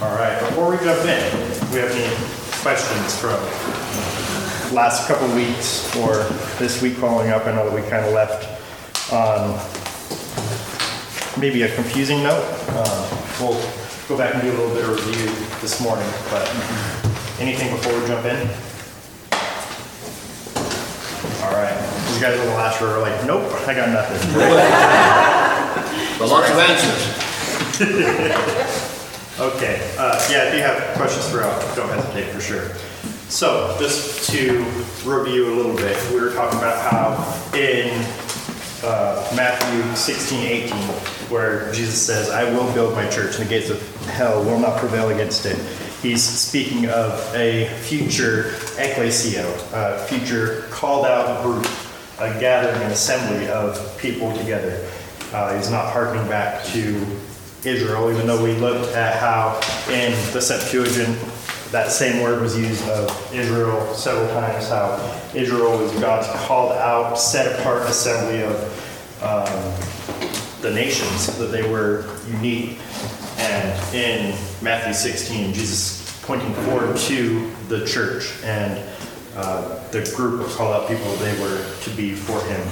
[0.00, 1.32] All right, before we jump in,
[1.72, 2.14] we have any
[2.62, 3.34] questions from
[4.72, 6.22] last couple weeks or
[6.58, 7.46] this week following up?
[7.46, 8.46] I know that we kind of left
[9.12, 9.58] on
[11.40, 12.44] maybe a confusing note.
[12.70, 13.54] Uh, We'll
[14.08, 15.26] go back and do a little bit of review
[15.60, 16.42] this morning, but
[17.38, 18.36] anything before we jump in?
[21.46, 21.74] All right,
[22.14, 24.18] you guys on the last are like, nope, I got nothing.
[26.18, 27.14] But lots of answers.
[29.40, 32.74] Okay, uh, yeah, if you have questions throughout, don't hesitate for sure.
[33.28, 34.64] So, just to
[35.04, 37.90] review a little bit, we were talking about how in
[38.82, 40.76] uh, Matthew 16, 18,
[41.30, 44.76] where Jesus says, I will build my church and the gates of hell will not
[44.78, 45.56] prevail against it.
[46.02, 51.64] He's speaking of a future ecclesia, a future called out group,
[52.18, 54.84] a gathering, an assembly of people together.
[55.32, 57.06] Uh, he's not harking back to
[57.68, 59.60] Israel, even though we looked at how
[59.92, 61.18] in the Septuagint
[61.70, 64.96] that same word was used of Israel several times, how
[65.34, 72.06] Israel was God's called out, set apart assembly of um, the nations, that they were
[72.26, 72.78] unique.
[73.38, 78.82] And in Matthew 16, Jesus pointing forward to the church and
[79.36, 82.66] uh, the group of called out people they were to be for him.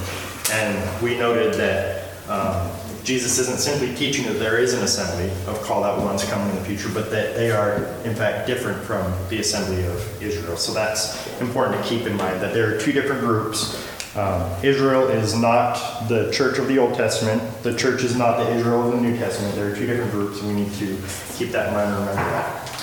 [0.52, 2.70] And we noted that um,
[3.06, 6.56] Jesus isn't simply teaching that there is an assembly of called out ones coming in
[6.56, 10.56] the future, but that they are in fact different from the assembly of Israel.
[10.56, 13.80] So that's important to keep in mind that there are two different groups.
[14.16, 17.40] Um, Israel is not the church of the Old Testament.
[17.62, 19.54] The church is not the Israel of the New Testament.
[19.54, 21.00] There are two different groups, and we need to
[21.36, 22.75] keep that in mind and remember that.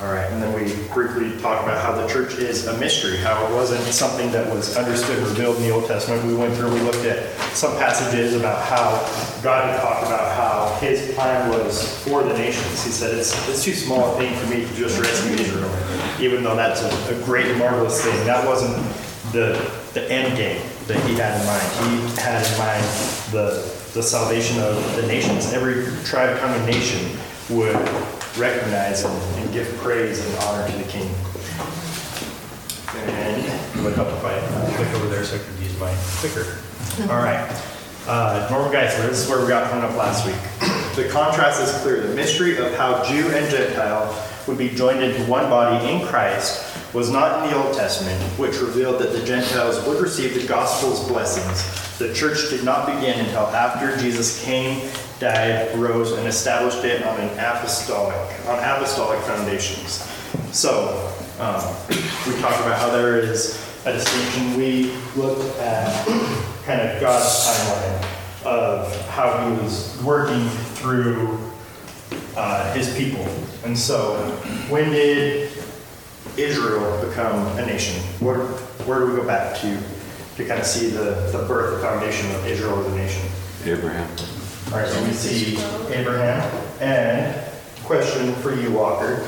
[0.00, 3.44] All right, and then we briefly talked about how the church is a mystery, how
[3.44, 6.24] it wasn't something that was understood revealed in the Old Testament.
[6.24, 8.90] We went through, we looked at some passages about how
[9.42, 12.84] God had talked about how his plan was for the nations.
[12.84, 15.74] He said, it's, it's too small a thing for me to just rescue Israel,
[16.20, 18.24] even though that's a, a great marvelous thing.
[18.24, 18.76] That wasn't
[19.32, 19.58] the,
[19.94, 22.14] the end game that he had in mind.
[22.14, 22.84] He had in mind
[23.32, 25.52] the, the salvation of the nations.
[25.52, 27.18] Every tribe, tongue, and nation
[27.50, 27.74] would
[28.38, 31.08] recognize and, and give praise and honor to the King.
[32.94, 36.58] And would help if I click over there so I can use my clicker.
[37.10, 37.48] All right.
[38.06, 40.36] Uh, Norman Geisler, this is where we got hung up last week.
[40.96, 42.06] The contrast is clear.
[42.06, 44.14] The mystery of how Jew and Gentile
[44.46, 48.60] would be joined into one body in Christ was not in the Old Testament, which
[48.60, 51.98] revealed that the Gentiles would receive the gospel's blessings.
[51.98, 57.20] The church did not begin until after Jesus came, died, rose, and established it on
[57.20, 60.06] an apostolic, on apostolic foundations.
[60.52, 61.62] So, um,
[62.26, 64.56] we talk about how there is a distinction.
[64.56, 66.06] We look at
[66.64, 71.38] kind of God's timeline of how He was working through
[72.36, 73.26] uh, His people.
[73.64, 74.16] And so,
[74.68, 75.52] when did
[76.36, 78.00] Israel become a nation?
[78.20, 78.38] Where,
[78.86, 79.78] where do we go back to
[80.36, 83.28] to kind of see the, the birth, the foundation of Israel as a nation?
[83.64, 84.08] Abraham.
[84.70, 85.56] All right, so we see
[85.94, 86.42] Abraham.
[86.80, 87.34] And
[87.84, 89.26] question for you, Walker.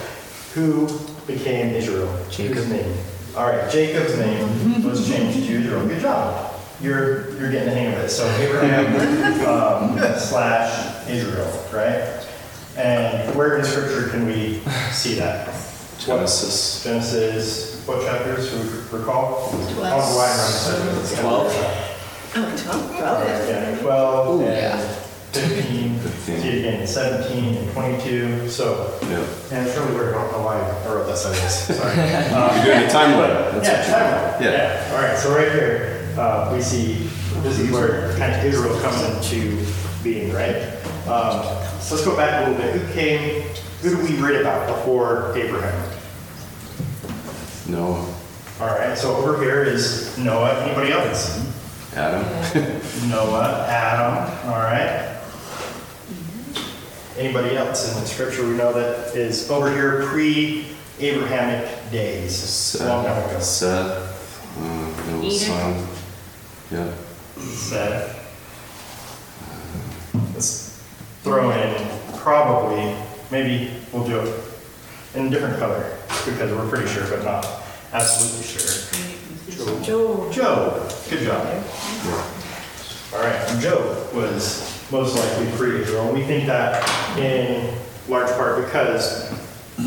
[0.52, 0.86] Who
[1.26, 2.14] became Israel?
[2.30, 2.56] Jacob.
[2.58, 2.94] Whose name?
[3.34, 5.86] All right, Jacob's name was changed to Israel.
[5.86, 6.54] Good job.
[6.82, 8.10] You're, you're getting the hang of it.
[8.10, 8.94] So Abraham
[9.48, 12.22] um, slash Israel, right?
[12.76, 14.60] And where in Scripture can we
[14.92, 15.46] see that?
[15.98, 16.84] Genesis.
[16.84, 19.48] Genesis, what chapters, who recall?
[19.50, 19.80] Twelve.
[19.80, 21.18] I don't know why I'm running this.
[21.18, 21.52] Twelve.
[22.36, 23.28] Oh, twelve, twelve.
[23.48, 24.99] Yeah, 12 Ooh, yeah.
[25.32, 26.40] 15, Fifteen.
[26.40, 29.56] see it again, 17 and 22, so, Yeah.
[29.56, 31.92] and it's really weird, I don't know why I wrote that sentence, sorry.
[32.34, 33.52] Um, You're doing a timeline.
[33.52, 37.08] but- That's Yeah, what timeline, you- yeah, all right, so right here, uh, we see,
[37.42, 39.64] this is where kind of Israel comes into
[40.02, 40.56] being, right?
[41.08, 41.42] Um,
[41.80, 43.42] So let's go back a little bit, who came,
[43.82, 45.82] who do we read about before Abraham?
[47.66, 48.04] Noah.
[48.60, 51.46] All right, so over here is Noah, anybody else?
[51.96, 52.22] Adam.
[53.08, 55.06] Noah, Adam, all right.
[57.18, 62.80] Anybody else in the scripture we know that is over here pre-Abrahamic days?
[62.80, 63.40] Long time ago.
[63.40, 64.56] Seth.
[64.58, 65.58] Uh, Noah's Enoch.
[65.58, 65.86] son.
[66.70, 66.94] Yeah.
[67.42, 68.16] Seth.
[70.34, 70.82] Let's
[71.22, 72.94] throw in probably,
[73.30, 74.44] maybe we'll do it
[75.14, 77.46] in a different color because we're pretty sure, but not
[77.92, 79.82] absolutely sure.
[79.82, 80.30] Joel.
[80.30, 81.46] Job, good job.
[83.12, 86.06] All right, and Job was most likely pre-Israel.
[86.06, 87.74] and We think that in
[88.08, 89.30] large part because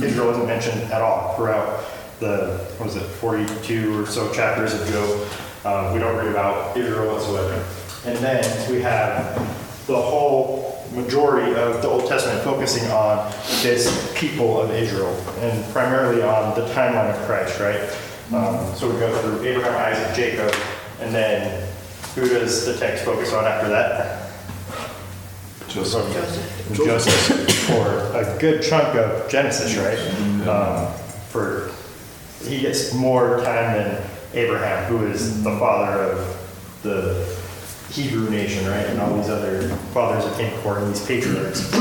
[0.02, 1.84] Israel isn't mentioned at all throughout
[2.20, 5.28] the, what was it, 42 or so chapters of Job.
[5.66, 7.66] Uh, we don't read about Israel whatsoever.
[8.06, 9.36] And then we have
[9.88, 16.22] the whole majority of the Old Testament focusing on this people of Israel and primarily
[16.22, 17.82] on the timeline of Christ, right?
[18.34, 20.54] Um, so we go through Abraham, Isaac, Jacob,
[21.00, 21.68] and then
[22.16, 24.23] who does the text focus on after that?
[25.74, 26.74] Joseph.
[26.74, 29.98] Joseph for a good chunk of Genesis, right?
[30.48, 30.94] Um,
[31.30, 31.72] for
[32.44, 34.04] he gets more time than
[34.34, 37.26] Abraham, who is the father of the
[37.90, 38.86] Hebrew nation, right?
[38.86, 41.72] And all these other fathers that came before, and these patriarchs.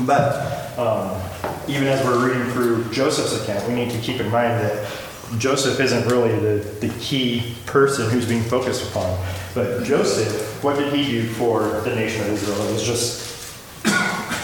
[0.00, 1.22] But um,
[1.68, 4.90] even as we're reading through Joseph's account, we need to keep in mind that
[5.38, 9.16] Joseph isn't really the, the key person who's being focused upon.
[9.54, 12.60] But Joseph, what did he do for the nation of Israel?
[12.68, 13.22] It was just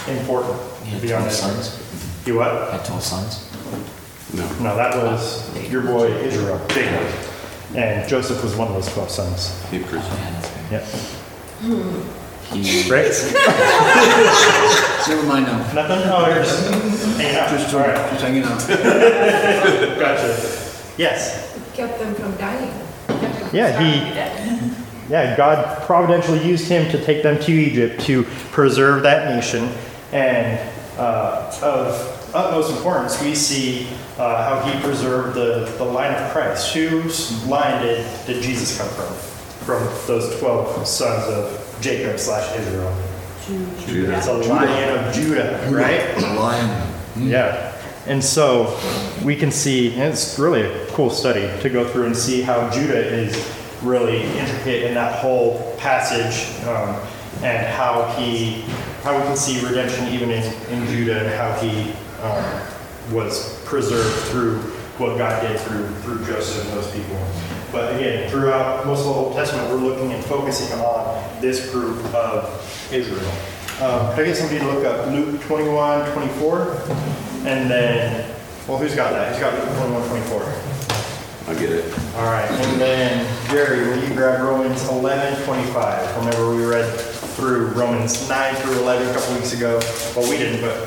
[0.09, 1.39] important, He to had be 12 honest.
[1.39, 1.77] sons.
[2.25, 2.71] He what?
[2.71, 3.47] Had 12 sons.
[4.33, 4.47] No.
[4.59, 7.05] No, that was your boy Israel, Jacob.
[7.75, 9.51] And Joseph was one of those 12 sons.
[9.69, 10.01] Hebrews.
[10.03, 10.17] Oh,
[10.71, 10.71] yeah, that's right.
[10.71, 10.77] Yep.
[12.51, 13.07] He, Right?
[15.07, 15.57] Never mind now.
[15.73, 16.01] Nothing?
[16.11, 16.67] Oh, you're just
[17.17, 17.49] hanging out.
[17.49, 17.95] Just, All right.
[18.11, 18.59] just hanging out.
[19.99, 20.35] Gotcha.
[20.97, 21.57] Yes.
[21.73, 22.71] kept them from dying.
[23.53, 29.33] Yeah, he, yeah, God providentially used him to take them to Egypt to preserve that
[29.33, 29.69] nation.
[30.13, 30.59] And
[30.97, 36.73] uh, of utmost importance, we see uh, how he preserved the, the line of Christ.
[36.73, 39.13] Whose line did, did Jesus come from?
[39.65, 42.95] From those 12 sons of Jacob slash Israel.
[43.85, 44.17] Judah.
[44.17, 46.15] It's a lion of Judah, right?
[46.17, 46.93] Lion.
[47.17, 47.70] Yeah.
[48.07, 48.79] And so
[49.23, 52.97] we can see, it's really a cool study to go through and see how Judah
[52.97, 53.35] is
[53.83, 56.95] really intricate in that whole passage um,
[57.43, 58.61] and how he,
[59.03, 64.15] how we can see redemption even in, in Judah and how he um, was preserved
[64.29, 64.57] through
[64.97, 67.17] what God did through, through Joseph and those people.
[67.71, 72.03] But again, throughout most of the Old Testament, we're looking and focusing on this group
[72.13, 73.31] of Israel.
[73.81, 77.30] Um, Could I get somebody to look up Luke 21, 24?
[77.45, 78.29] And then,
[78.67, 79.31] well, who's got that?
[79.31, 80.71] Who's got Luke 21, 24?
[81.47, 81.93] I'll get it.
[82.17, 86.17] All right, and then Jerry, will you grab Romans 11, 25?
[86.17, 86.87] Remember we read
[87.35, 89.79] through Romans 9 through 11 a couple weeks ago?
[90.15, 90.77] Well, we didn't, but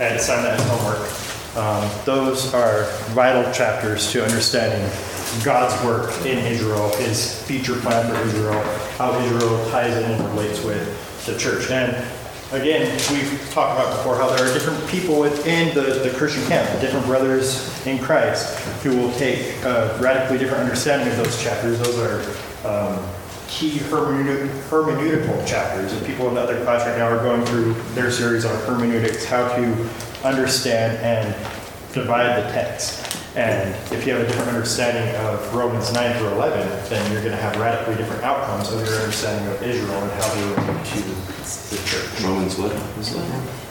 [0.00, 1.08] I had to sign that as homework.
[1.54, 4.90] Um, those are vital chapters to understanding
[5.44, 8.60] God's work in Israel, His future plan for Israel,
[8.98, 11.70] how Israel ties in and relates with the church.
[11.70, 11.94] And
[12.52, 16.70] again, we've talked about before how there are different people within the, the Christian camp,
[16.74, 21.78] the different brothers in Christ, who will take a radically different understanding of those chapters.
[21.78, 23.04] Those are um,
[23.48, 25.92] key hermeneutic, hermeneutical chapters.
[25.92, 29.24] And people in the other class right now are going through their series on hermeneutics,
[29.24, 29.88] how to
[30.22, 31.34] understand and
[31.92, 33.21] divide the text.
[33.34, 37.34] And if you have a different understanding of Romans 9 through 11, then you're going
[37.34, 41.00] to have radically different outcomes of your understanding of Israel and how they relate to
[41.00, 42.20] the church.
[42.20, 42.72] Romans what?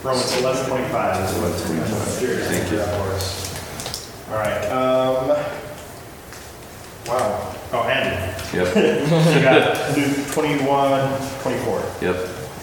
[0.04, 2.48] Romans 11, 25 is what 11:25.
[2.48, 2.80] Thank you.
[2.80, 4.28] for us.
[4.31, 4.66] All right.
[4.72, 5.28] Um,
[7.06, 7.56] wow.
[7.74, 8.18] Oh, Andy.
[8.58, 8.75] Yep.
[9.36, 11.84] You got Luke 21, 24.
[12.02, 12.16] Yep.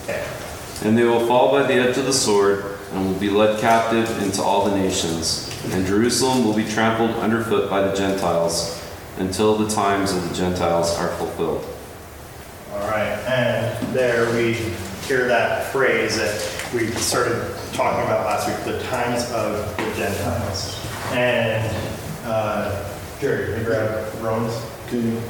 [0.02, 0.37] Okay.
[0.84, 4.22] And they will fall by the edge of the sword and will be led captive
[4.22, 5.44] into all the nations.
[5.72, 8.80] And Jerusalem will be trampled underfoot by the Gentiles
[9.18, 11.66] until the times of the Gentiles are fulfilled.
[12.72, 14.54] All right, and there we
[15.06, 20.86] hear that phrase that we started talking about last week, the times of the Gentiles.
[21.12, 21.76] And,
[22.24, 22.88] uh,
[23.20, 24.54] Jerry, you grab Romans?
[24.86, 25.20] Okay,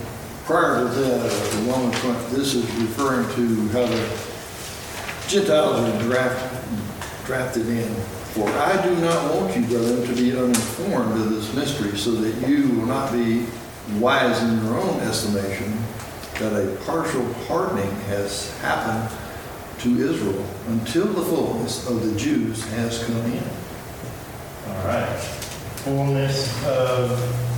[0.44, 4.27] prior to that, the Romans, twen- this is referring to how the
[5.28, 7.94] Gentiles are draft, drafted in.
[8.32, 12.48] For I do not want you, brethren, to be uninformed of this mystery, so that
[12.48, 13.44] you will not be
[13.98, 15.76] wise in your own estimation,
[16.38, 19.14] that a partial hardening has happened
[19.80, 23.44] to Israel until the fullness of the Jews has come in.
[24.68, 25.37] All right.
[25.88, 27.08] Fullness of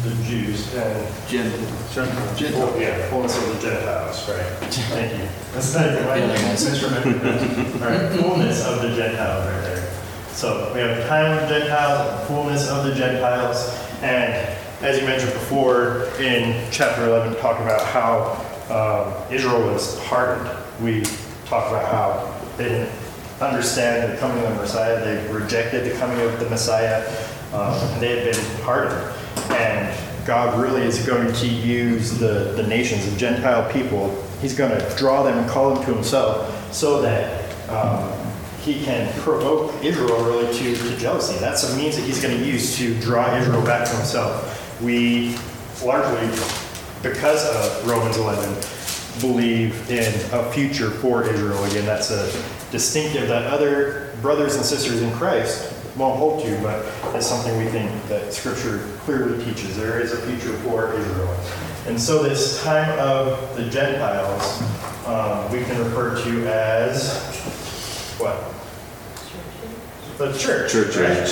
[0.04, 1.28] the Jews and
[2.38, 2.54] Gentiles.
[2.54, 4.46] Oh, yeah, fullness of the Gentiles, right.
[4.70, 5.28] Thank you.
[5.52, 6.06] That's not Yeah,
[6.40, 6.62] guys.
[7.82, 9.90] All right, fullness of the Gentiles right there.
[10.28, 13.76] So we have the time of the Gentiles, and fullness of the Gentiles.
[14.00, 14.32] And
[14.80, 18.38] as you mentioned before, in chapter 11, talk about how
[18.70, 20.48] um, Israel was hardened.
[20.80, 21.02] We
[21.46, 22.92] talked about how they didn't
[23.40, 25.04] understand the coming of the Messiah.
[25.04, 27.02] They rejected the coming of the Messiah.
[27.52, 29.14] Um, they had been hardened.
[29.50, 34.22] And God really is going to use the, the nations, the Gentile people.
[34.40, 38.12] He's going to draw them and call them to himself so that um,
[38.62, 41.38] he can provoke Israel really to, to jealousy.
[41.38, 44.80] That's a means that he's going to use to draw Israel back to himself.
[44.80, 45.36] We
[45.82, 46.28] largely,
[47.02, 48.54] because of Romans 11,
[49.20, 51.64] believe in a future for Israel.
[51.64, 52.30] Again, that's a
[52.70, 57.66] distinctive that other brothers and sisters in Christ won't hold to, but it's something we
[57.66, 59.76] think that Scripture clearly teaches.
[59.76, 61.36] There is a future for Israel.
[61.86, 64.62] And so this time of the Gentiles,
[65.06, 67.36] um, we can refer to as
[68.18, 68.42] what?
[70.16, 70.72] The church.
[70.72, 71.18] Church right?
[71.18, 71.28] age.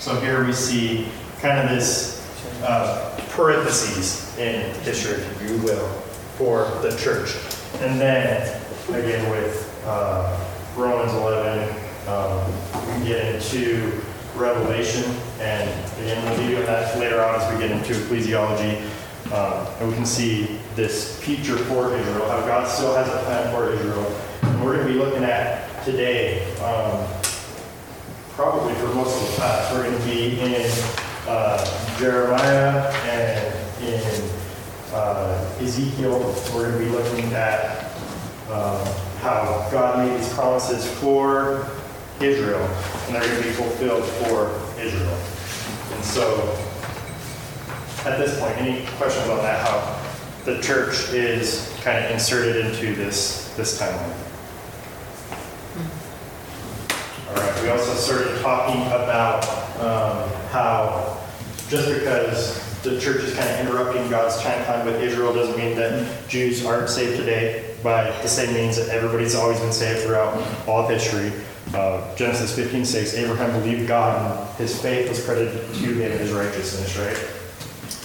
[0.00, 1.08] So here we see
[1.40, 2.20] kind of this
[2.64, 5.88] uh, parentheses in history, if you will,
[6.36, 7.36] for the church.
[7.80, 8.60] And then,
[8.90, 10.36] again, with uh,
[10.76, 14.00] Romans 11, um, we get into
[14.36, 15.04] Revelation,
[15.40, 15.70] and
[16.02, 18.82] again, we'll be doing that later on as we get into ecclesiology.
[19.32, 23.54] Um, And we can see this future for Israel, how God still has a plan
[23.54, 24.04] for Israel.
[24.42, 27.06] And we're going to be looking at today, um,
[28.32, 30.70] probably for most of the class, we're going to be in
[31.26, 34.30] uh, Jeremiah and in
[34.92, 36.18] uh, Ezekiel.
[36.54, 37.92] We're going to be looking at
[38.50, 38.86] um,
[39.20, 41.66] how God made these promises for
[42.24, 42.62] Israel,
[43.06, 44.50] and they're going to be fulfilled for
[44.80, 45.18] Israel.
[45.92, 46.56] And so,
[48.04, 49.66] at this point, any questions on that?
[49.66, 50.00] How
[50.44, 54.14] the church is kind of inserted into this this timeline?
[57.28, 59.44] All right, we also started talking about
[59.80, 61.20] um, how
[61.68, 66.28] just because the church is kind of interrupting God's timeline with Israel doesn't mean that
[66.28, 70.34] Jews aren't saved today by the same means that everybody's always been saved throughout
[70.68, 71.32] all of history.
[71.72, 76.30] Uh, Genesis 15 says Abraham believed God and his faith was credited to him as
[76.32, 77.18] righteousness, right?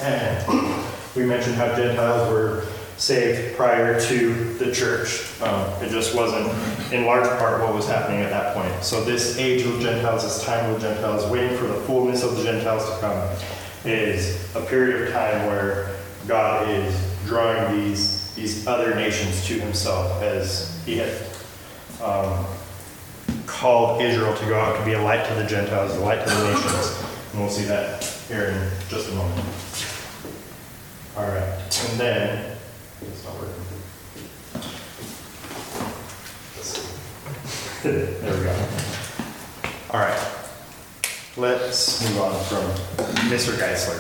[0.02, 0.86] And
[1.16, 2.66] we mentioned how Gentiles were
[2.98, 5.42] saved prior to the church.
[5.42, 6.48] Um, it just wasn't,
[6.94, 8.84] in large part, what was happening at that point.
[8.84, 12.44] So this age of Gentiles, this time of Gentiles, waiting for the fullness of the
[12.44, 13.30] Gentiles to come,
[13.86, 15.96] is a period of time where
[16.28, 16.94] God is
[17.26, 21.12] drawing these these other nations to Himself, as He had
[22.02, 22.46] um,
[23.60, 26.34] called Israel to go out to be a light to the Gentiles, a light to
[26.34, 27.04] the nations.
[27.34, 29.46] And we'll see that here in just a moment.
[31.18, 32.58] All right, and then,
[33.02, 33.54] it's not working.
[38.22, 38.56] There we go.
[39.92, 40.20] All right,
[41.36, 42.64] let's move on from
[43.30, 43.58] Mr.
[43.58, 44.00] Geisler.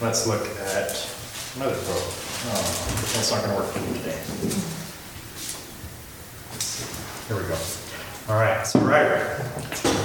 [0.00, 1.10] Let's look at
[1.56, 2.02] another quote.
[2.44, 4.18] Um, oh, one's not gonna work for me today.
[7.28, 7.83] Here we go.
[8.26, 9.40] All right, so right, right.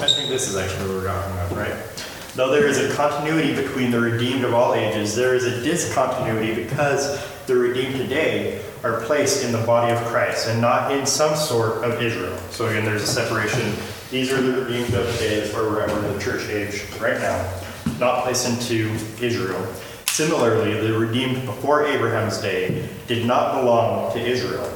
[0.02, 2.04] I think this is actually what we're talking about, right?
[2.36, 6.54] Though there is a continuity between the redeemed of all ages, there is a discontinuity
[6.54, 11.34] because the redeemed today are placed in the body of Christ and not in some
[11.34, 12.36] sort of Israel.
[12.50, 13.74] So again, there's a separation.
[14.12, 16.84] These are the redeemed of today, that's where we're at, we're in the church age
[17.00, 17.62] right now,
[18.02, 18.92] not placed into
[19.24, 19.66] Israel.
[20.08, 24.70] Similarly, the redeemed before Abraham's day did not belong to Israel,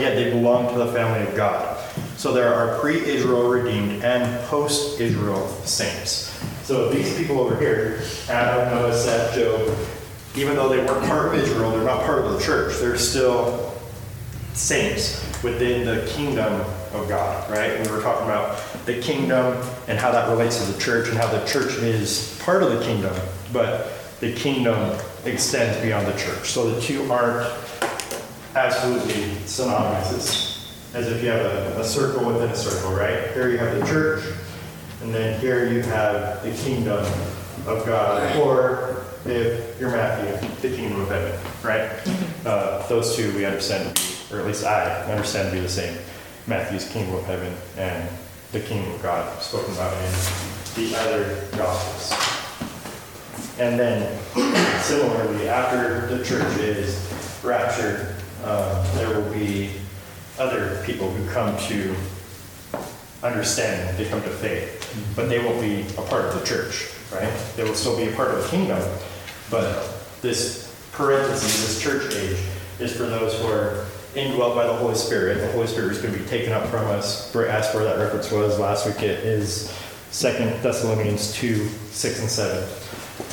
[0.00, 1.77] yet they belong to the family of God.
[2.18, 6.36] So there are pre-Israel redeemed and post-Israel saints.
[6.64, 9.72] So these people over here, Adam, Noah, Seth, Job,
[10.34, 12.76] even though they weren't part of Israel, they're not part of the church.
[12.78, 13.72] They're still
[14.52, 16.60] saints within the kingdom
[16.92, 17.80] of God, right?
[17.86, 19.56] We were talking about the kingdom
[19.86, 22.84] and how that relates to the church and how the church is part of the
[22.84, 23.14] kingdom,
[23.52, 26.50] but the kingdom extends beyond the church.
[26.50, 27.48] So the two aren't
[28.56, 30.47] absolutely synonymous.
[30.94, 33.32] As if you have a, a circle within a circle, right?
[33.32, 34.24] Here you have the church,
[35.02, 37.04] and then here you have the kingdom
[37.66, 41.90] of God, or if you're Matthew, the kingdom of heaven, right?
[42.46, 45.68] Uh, those two we understand to be, or at least I understand to be the
[45.68, 45.98] same.
[46.46, 48.08] Matthew's kingdom of heaven and
[48.52, 50.12] the kingdom of God spoken about in
[50.74, 52.38] the other gospels.
[53.58, 54.18] And then
[54.80, 56.98] similarly, after the church is
[57.42, 58.14] raptured,
[58.44, 59.72] um, there will be
[60.38, 61.94] other people who come to
[63.22, 67.32] understanding, they come to faith, but they won't be a part of the church, right?
[67.56, 68.80] They will still be a part of the kingdom,
[69.50, 72.38] but this parenthesis, this church age,
[72.78, 75.38] is for those who are indwelt by the Holy Spirit.
[75.38, 77.34] The Holy Spirit is going to be taken up from us.
[77.34, 79.02] Asked where that reference was last week.
[79.02, 79.72] It is
[80.10, 82.62] Second Thessalonians 2, 6 and 7,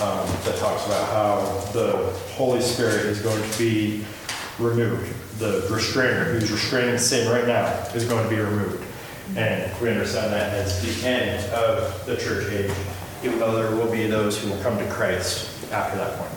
[0.01, 1.95] um, that talks about how the
[2.33, 4.03] Holy Spirit is going to be
[4.59, 5.13] removed.
[5.37, 8.85] The restrainer who's restraining sin right now is going to be removed.
[9.35, 12.71] And we understand that as the end of the church age,
[13.23, 16.31] even though there will be those who will come to Christ after that point.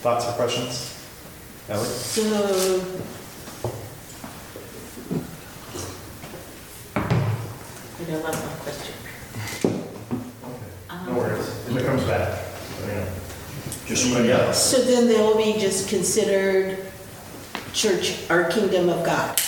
[0.00, 1.06] Thoughts or questions?
[1.68, 1.84] Ellie?
[1.84, 2.82] So,
[6.94, 8.94] I got one more question.
[10.88, 11.46] Um, no worries.
[11.68, 12.42] If it comes back,
[12.80, 13.06] let me know.
[13.86, 14.70] Just somebody else.
[14.70, 16.87] So then they will be just considered
[17.72, 19.40] church or kingdom of God.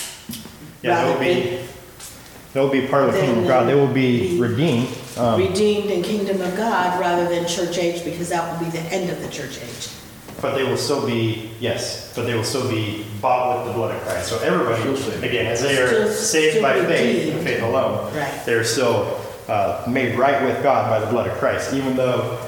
[0.81, 1.59] Yeah, they'll rather be,
[2.53, 3.67] they'll be part of the kingdom of God.
[3.67, 4.97] They will be Then, redeemed.
[5.17, 8.83] Um, Redeemed in kingdom of God rather than church age because that will be the
[8.93, 9.89] end of the church age.
[10.41, 13.93] But they will still be, yes, but they will still be bought with the blood
[13.95, 14.29] of Christ.
[14.29, 15.23] So everybody, Still saved.
[15.23, 18.45] again, as they are Still- saved still by faith, and faith alone, Right.
[18.45, 21.73] they're still uh, made right with God by the blood of Christ.
[21.73, 22.39] Even though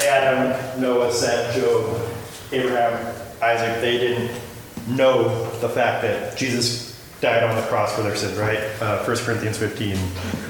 [0.00, 1.96] Adam, Noah, Seth, Job,
[2.50, 4.30] Abraham, Isaac, they didn't
[4.88, 8.58] know the fact that Jesus died on the cross for their sins, right?
[8.80, 9.96] Uh, 1 Corinthians 15,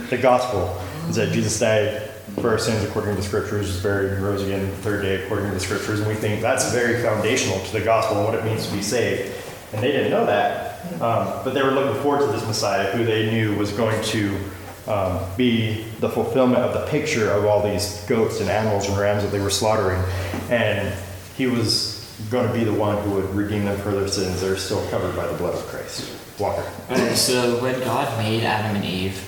[0.09, 2.09] the gospel is that Jesus died
[2.41, 5.23] for our sins according to the scriptures, was buried and rose again the third day
[5.23, 6.01] according to the scriptures.
[6.01, 8.83] And we think that's very foundational to the gospel and what it means to be
[8.83, 9.35] saved.
[9.73, 13.05] And they didn't know that, um, but they were looking forward to this Messiah who
[13.05, 14.39] they knew was going to
[14.87, 19.23] um, be the fulfillment of the picture of all these goats and animals and rams
[19.23, 20.03] that they were slaughtering.
[20.51, 20.95] And
[21.37, 21.92] he was
[22.31, 24.41] going to be the one who would redeem them for their sins.
[24.41, 26.11] They're still covered by the blood of Christ.
[26.39, 26.65] Walker.
[26.91, 29.23] Okay, so when God made Adam and Eve,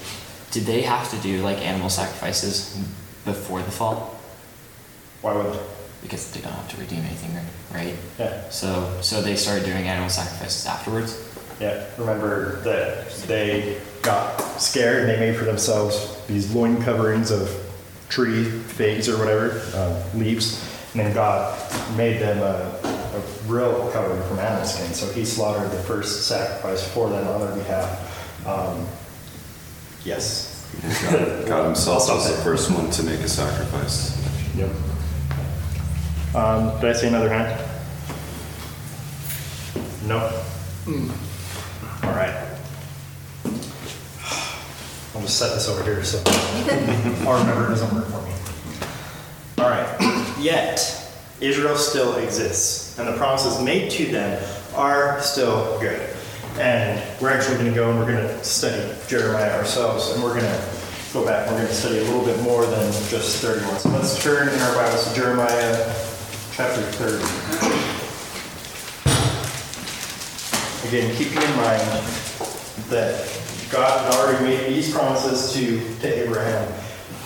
[0.50, 2.76] did they have to do like animal sacrifices
[3.24, 4.18] before the fall?
[5.20, 5.60] Why would they?
[6.02, 7.34] Because they don't have to redeem anything,
[7.72, 7.94] right?
[8.18, 8.48] Yeah.
[8.50, 11.18] So, so they started doing animal sacrifices afterwards.
[11.60, 17.50] Yeah, remember that they got scared and they made for themselves these loin coverings of
[18.08, 20.62] tree figs or whatever, uh, leaves.
[20.94, 21.58] And then God
[21.96, 24.94] made them a, a real covering from animal skin.
[24.94, 28.46] So he slaughtered the first sacrifice for them on their behalf.
[28.46, 28.86] Um,
[30.04, 30.70] yes.
[31.10, 34.16] God, God himself was the first one to make a sacrifice.
[34.56, 34.70] Yep.
[36.34, 37.60] Um, did I see another hand?
[40.06, 40.18] No.
[42.04, 42.34] All right.
[45.14, 48.32] I'll just set this over here so I'll remember it doesn't work for me.
[50.44, 51.08] Yet
[51.40, 56.06] Israel still exists, and the promises made to them are still good.
[56.58, 60.38] And we're actually going to go and we're going to study Jeremiah ourselves, and we're
[60.38, 60.64] going to
[61.14, 63.78] go back and we're going to study a little bit more than just 31.
[63.78, 65.94] So let's turn in our Bibles to Jeremiah
[66.52, 67.24] chapter 30.
[70.88, 71.80] Again, keeping in mind
[72.90, 76.70] that God had already made these promises to, to Abraham.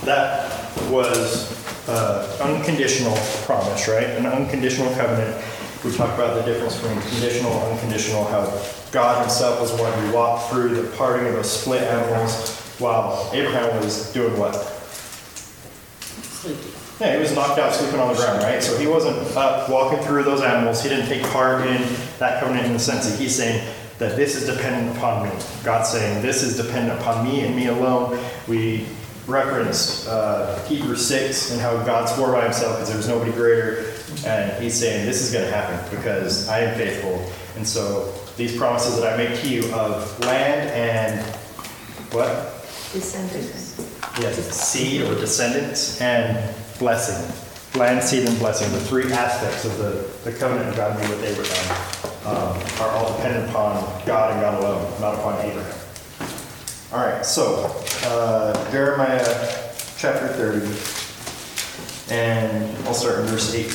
[0.04, 0.52] That
[0.88, 1.57] was
[1.88, 4.04] uh, unconditional promise, right?
[4.04, 5.42] An unconditional covenant.
[5.84, 8.44] We talked about the difference between conditional and unconditional, how
[8.92, 13.76] God himself was one who walked through the parting of those split animals while Abraham
[13.82, 14.54] was doing what?
[16.02, 16.78] Sleepy.
[17.00, 18.60] Yeah, he was knocked out sleeping on the ground, right?
[18.60, 20.82] So he wasn't up walking through those animals.
[20.82, 21.80] He didn't take part in
[22.18, 25.30] that covenant in the sense that he's saying that this is dependent upon me.
[25.62, 28.18] God's saying this is dependent upon me and me alone.
[28.48, 28.86] We
[29.28, 33.92] referenced uh, Hebrews 6 and how God swore by himself because there was nobody greater.
[34.26, 37.30] And he's saying this is going to happen because I am faithful.
[37.56, 41.20] And so these promises that I make to you of land and
[42.12, 42.54] what?
[42.92, 43.78] Descendants.
[44.18, 47.34] Yes, seed or descendants and blessing.
[47.78, 51.22] Land, seed, and blessing, the three aspects of the, the covenant of God made with
[51.22, 55.87] Abraham, um, are all dependent upon God and God alone, not upon Abraham.
[56.90, 57.66] All right, so
[58.04, 59.22] uh, Jeremiah
[59.98, 60.64] chapter 30,
[62.10, 63.68] and I'll start in verse 18.
[63.68, 63.74] It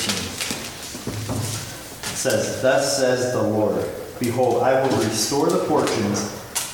[2.16, 6.24] says, Thus says the Lord, Behold, I will restore the fortunes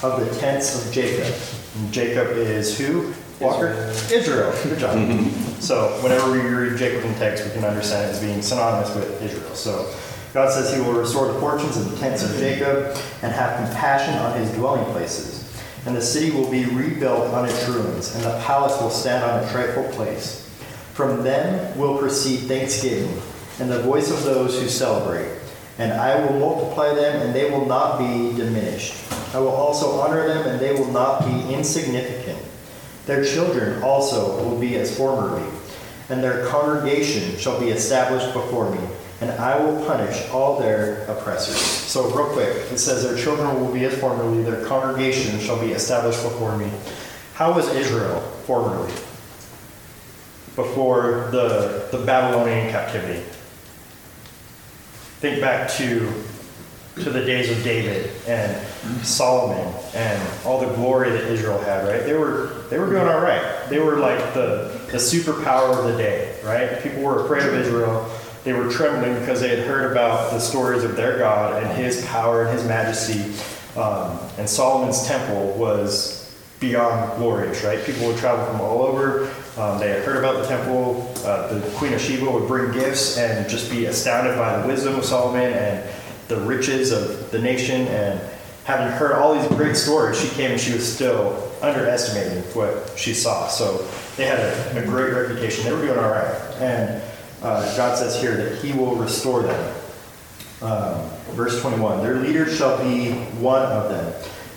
[0.02, 1.30] of the tents of Jacob.
[1.76, 3.12] And Jacob is who?
[3.38, 3.92] Walker?
[4.10, 4.50] Israel.
[4.62, 4.96] Good job.
[5.60, 9.22] so whenever we read Jacob in text, we can understand it as being synonymous with
[9.22, 9.54] Israel.
[9.54, 9.94] So
[10.32, 14.14] God says he will restore the fortunes of the tents of Jacob and have compassion
[14.14, 15.39] on his dwelling places.
[15.86, 19.42] And the city will be rebuilt on its ruins, and the palace will stand on
[19.42, 20.46] its rightful place.
[20.92, 23.20] From them will proceed thanksgiving
[23.58, 25.38] and the voice of those who celebrate.
[25.78, 28.94] And I will multiply them, and they will not be diminished.
[29.32, 32.38] I will also honor them, and they will not be insignificant.
[33.06, 35.48] Their children also will be as formerly,
[36.10, 38.80] and their congregation shall be established before me,
[39.20, 41.56] and I will punish all their oppressors.
[41.56, 45.72] So, real quick, it says, Their children will be as formerly, their congregation shall be
[45.72, 46.70] established before me.
[47.34, 48.92] How was Israel formerly?
[50.56, 53.22] Before the, the Babylonian captivity.
[55.20, 56.12] Think back to
[56.96, 58.66] to the days of David and
[59.04, 62.04] Solomon and all the glory that Israel had, right?
[62.04, 63.68] They were they were doing all right.
[63.68, 66.82] They were like the the superpower of the day, right?
[66.82, 68.10] People were afraid of Israel.
[68.44, 72.04] They were trembling because they had heard about the stories of their God and His
[72.06, 73.20] power and His majesty.
[73.78, 77.84] Um, and Solomon's temple was beyond glorious, right?
[77.84, 79.30] People would travel from all over.
[79.58, 81.12] Um, they had heard about the temple.
[81.24, 84.96] Uh, the Queen of Sheba would bring gifts and just be astounded by the wisdom
[84.96, 85.88] of Solomon and
[86.28, 88.20] the riches of the nation and
[88.64, 93.14] having heard all these great stories, she came and she was still underestimating what she
[93.14, 93.48] saw.
[93.48, 95.64] So they had a, a great reputation.
[95.64, 96.34] They were doing all right.
[96.60, 97.02] And
[97.42, 99.76] uh, God says here that He will restore them.
[100.62, 104.12] Um, verse 21 Their leader shall be one of them,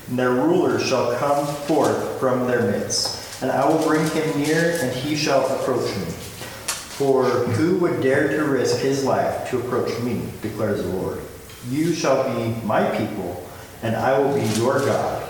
[0.10, 3.42] and their ruler shall come forth from their midst.
[3.42, 6.06] And I will bring him near, and he shall approach me.
[6.06, 11.20] For who would dare to risk his life to approach me, declares the Lord?
[11.70, 13.46] You shall be my people,
[13.82, 15.30] and I will be your God.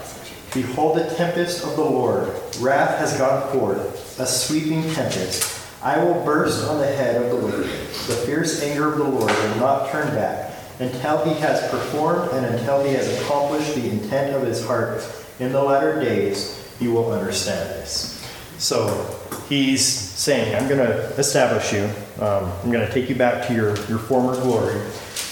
[0.54, 2.28] Behold, the tempest of the Lord,
[2.60, 5.63] wrath has gone forth, a sweeping tempest.
[5.84, 7.66] I will burst on the head of the wicked.
[7.66, 12.46] The fierce anger of the Lord will not turn back until he has performed and
[12.46, 15.04] until he has accomplished the intent of his heart.
[15.42, 18.26] In the latter days, you will understand this.
[18.60, 19.20] So
[19.50, 21.84] he's saying, I'm going to establish you.
[22.24, 24.80] Um, I'm going to take you back to your, your former glory.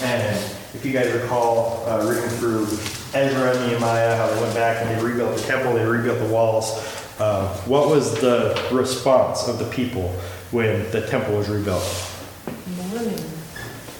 [0.01, 0.35] And
[0.73, 2.63] if you guys recall uh, reading through
[3.13, 6.27] Ezra and Nehemiah, how they went back and they rebuilt the temple, they rebuilt the
[6.27, 6.71] walls.
[7.19, 10.13] Uh, what was the response of the people
[10.51, 11.83] when the temple was rebuilt?
[12.77, 13.19] Mourning.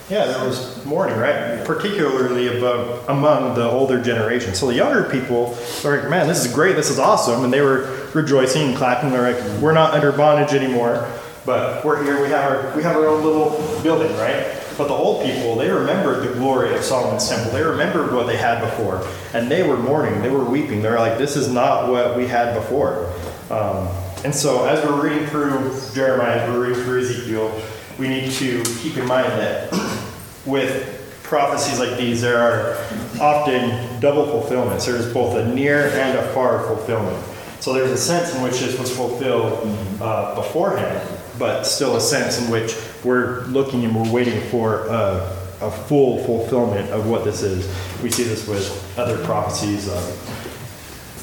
[0.09, 1.63] Yeah, there was mourning, right?
[1.65, 4.53] Particularly above, among the older generation.
[4.53, 7.45] So the younger people were like, man, this is great, this is awesome.
[7.45, 9.11] And they were rejoicing and clapping.
[9.11, 11.09] They're like, we're not under bondage anymore,
[11.45, 14.57] but we're here, we have our, we have our own little building, right?
[14.77, 17.53] But the old people, they remembered the glory of Solomon's temple.
[17.53, 19.07] They remembered what they had before.
[19.33, 20.81] And they were mourning, they were weeping.
[20.81, 23.13] They're like, this is not what we had before.
[23.49, 23.87] Um,
[24.23, 27.61] and so as we're reading through Jeremiah, as we're reading through Ezekiel,
[27.97, 29.71] we need to keep in mind that
[30.45, 32.77] with prophecies like these, there are
[33.19, 34.85] often double fulfillments.
[34.85, 37.17] There's both a near and a far fulfillment.
[37.61, 39.67] So there's a sense in which this was fulfilled
[40.01, 41.07] uh, beforehand,
[41.39, 46.23] but still a sense in which we're looking and we're waiting for a, a full
[46.25, 47.67] fulfillment of what this is.
[48.03, 49.89] We see this with other prophecies.
[49.89, 50.50] Uh,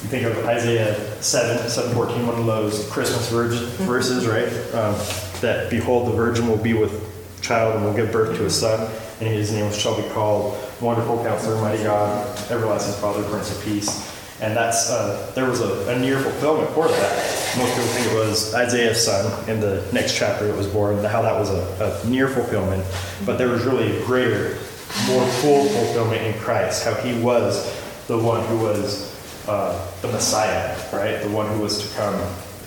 [0.03, 4.47] you think of Isaiah 7, 714, one of those Christmas virgin, verses, right?
[4.73, 4.95] Um,
[5.41, 7.05] that, behold, the virgin will be with
[7.41, 11.21] child and will give birth to a son, and his name shall be called Wonderful
[11.23, 14.07] Counselor, Mighty God, Everlasting Father, Prince of Peace.
[14.41, 17.57] And that's, uh, there was a, a near fulfillment for that.
[17.57, 21.05] Most people think it was Isaiah's son in the next chapter that was born, and
[21.05, 22.85] how that was a, a near fulfillment.
[23.25, 24.51] But there was really a greater,
[25.07, 27.67] more full fulfillment in Christ, how he was
[28.07, 29.18] the one who was
[29.49, 31.21] uh, the Messiah, right?
[31.23, 32.13] The one who was to come,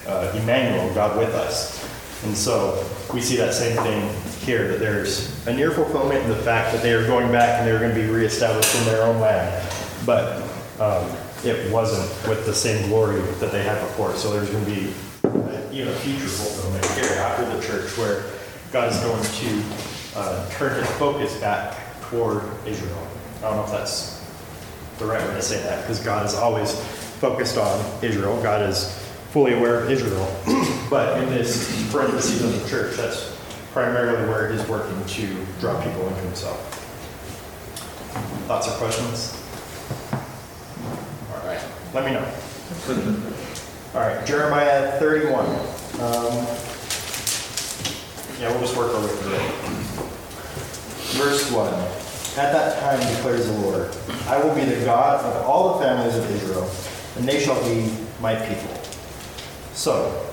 [0.06, 1.80] uh, Emmanuel, God with us.
[2.24, 4.10] And so we see that same thing
[4.44, 7.68] here, that there's a near fulfillment in the fact that they are going back and
[7.68, 9.64] they're going to be reestablished in their own land.
[10.04, 10.42] But
[10.80, 11.08] um,
[11.44, 14.14] it wasn't with the same glory that they had before.
[14.16, 14.92] So there's going to be
[15.22, 18.24] uh, even a future fulfillment here after the church where
[18.72, 23.06] God is going to uh, turn his focus back toward Israel.
[23.38, 24.11] I don't know if that's
[24.98, 26.74] the right way to say that because God is always
[27.20, 28.40] focused on Israel.
[28.42, 28.98] God is
[29.30, 30.26] fully aware of Israel.
[30.90, 33.36] but in this parentheses of the church, that's
[33.72, 36.58] primarily where he's working to draw people into himself.
[38.46, 39.38] Thoughts or questions?
[41.32, 41.62] All right,
[41.94, 42.24] let me know.
[43.94, 45.46] All right, Jeremiah 31.
[45.46, 46.46] Um,
[48.40, 49.52] yeah, we'll just work our way through it.
[51.14, 52.01] Verse 1.
[52.34, 53.94] At that time declares the Lord,
[54.26, 56.70] I will be the God of all the families of Israel,
[57.16, 58.74] and they shall be my people.
[59.74, 60.26] So,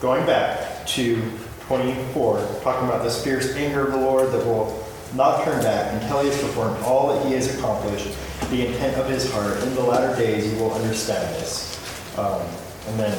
[0.00, 1.22] going back to
[1.60, 6.22] 24, talking about this fierce anger of the Lord that will not turn back until
[6.22, 8.08] he has performed all that he has accomplished,
[8.50, 9.62] the intent of his heart.
[9.62, 11.78] In the latter days you will understand this.
[12.18, 12.42] Um,
[12.88, 13.16] and then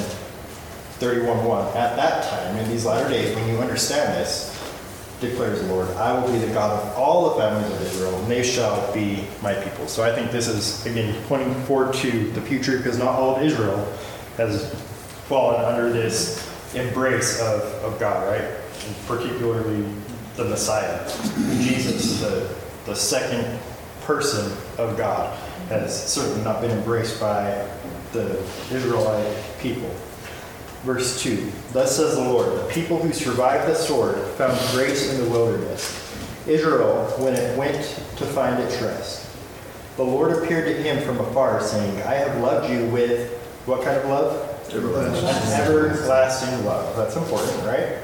[0.99, 4.54] 31.1, at that time, in these latter days, when you understand this,
[5.21, 8.29] declares the Lord, I will be the God of all the families of Israel, and
[8.29, 9.87] they shall be my people.
[9.87, 13.41] So I think this is, again, pointing forward to the future, because not all of
[13.41, 13.83] Israel
[14.37, 14.73] has
[15.27, 18.41] fallen under this embrace of, of God, right?
[18.41, 19.85] And particularly
[20.35, 21.03] the Messiah,
[21.61, 22.53] Jesus, the,
[22.85, 23.59] the second
[24.01, 25.37] person of God,
[25.69, 27.67] has certainly not been embraced by
[28.11, 28.37] the
[28.71, 29.89] Israelite people.
[30.85, 35.23] Verse 2 Thus says the Lord, the people who survived the sword found grace in
[35.23, 36.01] the wilderness.
[36.45, 37.81] Israel, when it went
[38.17, 39.27] to find its rest.
[39.97, 43.31] The Lord appeared to him from afar, saying, I have loved you with
[43.65, 44.51] what kind of love?
[44.71, 46.95] An everlasting love.
[46.95, 47.97] That's important, right?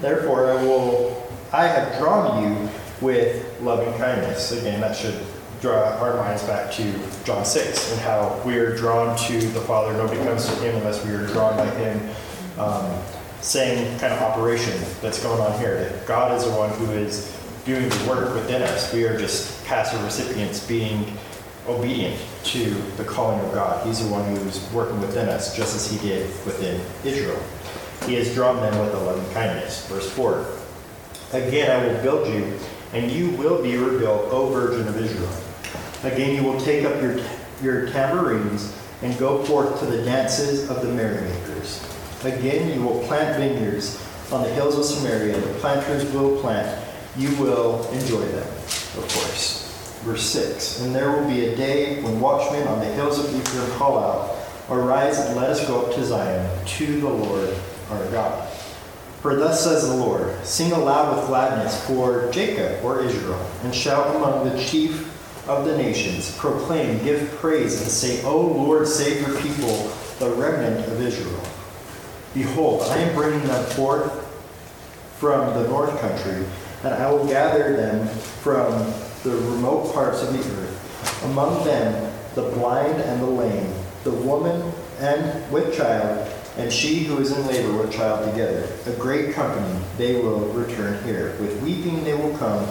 [0.00, 2.68] Therefore, I will, I have drawn you
[3.00, 4.52] with loving kindness.
[4.52, 5.18] Again, that should
[5.60, 6.92] draw our minds back to
[7.24, 9.92] John 6 and how we are drawn to the Father.
[9.94, 12.10] Nobody comes to him unless we are drawn by him.
[12.58, 13.02] Um,
[13.40, 15.80] same kind of operation that's going on here.
[15.80, 18.92] That God is the one who is doing the work within us.
[18.92, 21.12] We are just passive recipients being
[21.66, 23.86] obedient to the calling of God.
[23.86, 27.40] He's the one who's working within us, just as he did within Israel.
[28.06, 29.86] He has drawn them with a loving kindness.
[29.88, 30.46] Verse 4.
[31.32, 32.58] Again, I will build you,
[32.94, 35.47] and you will be rebuilt, O Virgin of Israel.
[36.04, 37.18] Again, you will take up your,
[37.62, 41.84] your tambourines and go forth to the dances of the merrymakers.
[42.24, 45.40] Again, you will plant vineyards on the hills of Samaria.
[45.40, 46.86] The planters will plant.
[47.16, 50.00] You will enjoy them, of course.
[50.04, 53.70] Verse 6 And there will be a day when watchmen on the hills of Ephraim
[53.72, 54.36] call out,
[54.70, 57.54] Arise and let us go up to Zion, to the Lord
[57.90, 58.48] our God.
[59.22, 64.14] For thus says the Lord Sing aloud with gladness for Jacob or Israel, and shout
[64.14, 65.07] among the chief
[65.48, 66.36] of the nations.
[66.36, 71.42] Proclaim, give praise, and say, O Lord, save your people, the remnant of Israel.
[72.34, 74.12] Behold, I am bringing them forth
[75.18, 76.44] from the north country,
[76.84, 78.72] and I will gather them from
[79.24, 81.24] the remote parts of the earth.
[81.24, 83.72] Among them, the blind and the lame,
[84.04, 88.68] the woman and with child, and she who is in labor with child together.
[88.86, 91.36] A great company, they will return here.
[91.40, 92.66] With weeping they will come,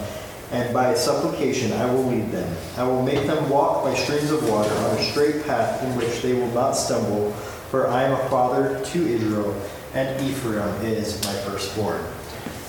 [0.52, 2.56] and by supplication I will lead them.
[2.76, 6.22] I will make them walk by streams of water on a straight path in which
[6.22, 7.32] they will not stumble,
[7.70, 9.54] for I am a father to Israel,
[9.94, 12.02] and Ephraim is my firstborn.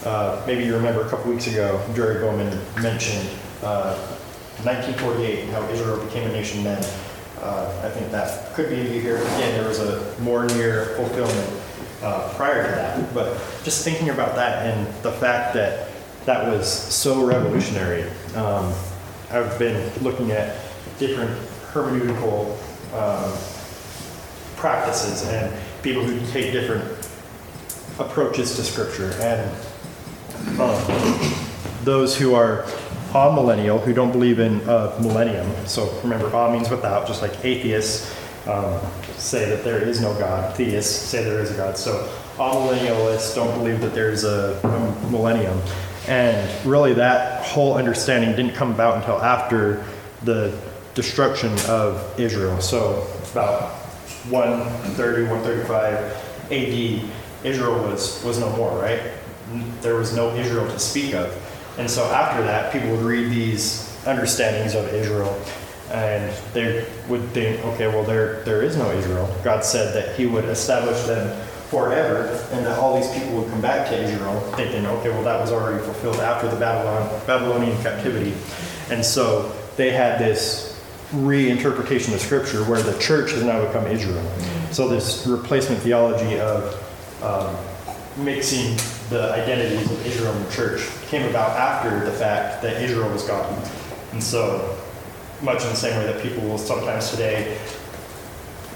[0.05, 3.29] Uh, maybe you remember a couple weeks ago, Jerry Bowman mentioned
[3.63, 3.95] uh,
[4.63, 6.83] 1948 and how Israel became a nation then.
[7.41, 9.17] Uh, I think that could be view here.
[9.17, 11.61] Again, there was a more near fulfillment
[12.01, 13.13] uh, prior to that.
[13.13, 15.88] But just thinking about that and the fact that
[16.29, 18.03] that was so revolutionary,
[18.35, 18.71] um,
[19.31, 20.57] I've been looking at
[20.99, 21.31] different
[21.71, 22.55] hermeneutical
[22.93, 23.35] um,
[24.55, 26.83] practices and people who take different
[27.97, 29.49] approaches to scripture and
[30.61, 31.35] um,
[31.83, 32.61] those who are
[33.13, 35.51] amillennial, who don't believe in uh, millennium.
[35.65, 38.15] So remember, a means without, just like atheists
[38.47, 38.79] um,
[39.17, 40.55] say that there is no God.
[40.55, 41.75] Theists say there is a God.
[41.75, 45.59] So amillennialists don't believe that there's a, a millennium.
[46.07, 49.85] And really, that whole understanding didn't come about until after
[50.23, 50.57] the
[50.95, 52.59] destruction of Israel.
[52.61, 53.71] So about
[54.29, 59.01] 130, 135 AD, Israel was, was no more, right?
[59.81, 61.33] There was no Israel to speak of.
[61.77, 65.39] And so after that, people would read these understandings of Israel
[65.91, 69.33] and they would think, okay, well, there, there is no Israel.
[69.43, 73.61] God said that he would establish them forever and that all these people would come
[73.61, 78.33] back to Israel thinking, okay, well, that was already fulfilled after the Babylon, Babylonian captivity.
[78.89, 84.23] And so they had this reinterpretation of scripture where the church has now become Israel.
[84.71, 86.73] So this replacement theology of
[87.23, 87.55] um,
[88.23, 88.75] mixing
[89.09, 93.23] the identities of Israel and the church came about after the fact that Israel was
[93.23, 93.61] gone.
[94.11, 94.75] And so,
[95.41, 97.57] much in the same way that people will sometimes today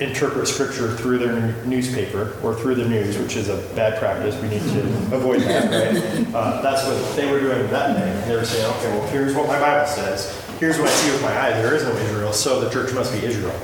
[0.03, 4.39] interpret scripture through their newspaper or through the news, which is a bad practice.
[4.41, 4.81] We need to
[5.15, 6.35] avoid that, right?
[6.35, 8.27] Uh, that's what they were doing that day.
[8.27, 10.39] They were saying, okay, well, here's what my Bible says.
[10.59, 11.61] Here's what I see with my eyes.
[11.61, 13.57] There is no Israel, so the church must be Israel.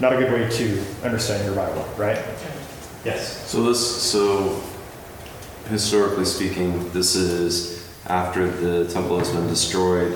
[0.00, 2.18] Not a good way to understand your Bible, right?
[3.04, 3.48] Yes.
[3.48, 4.62] So this, so
[5.68, 10.12] historically speaking, this is after the temple has been destroyed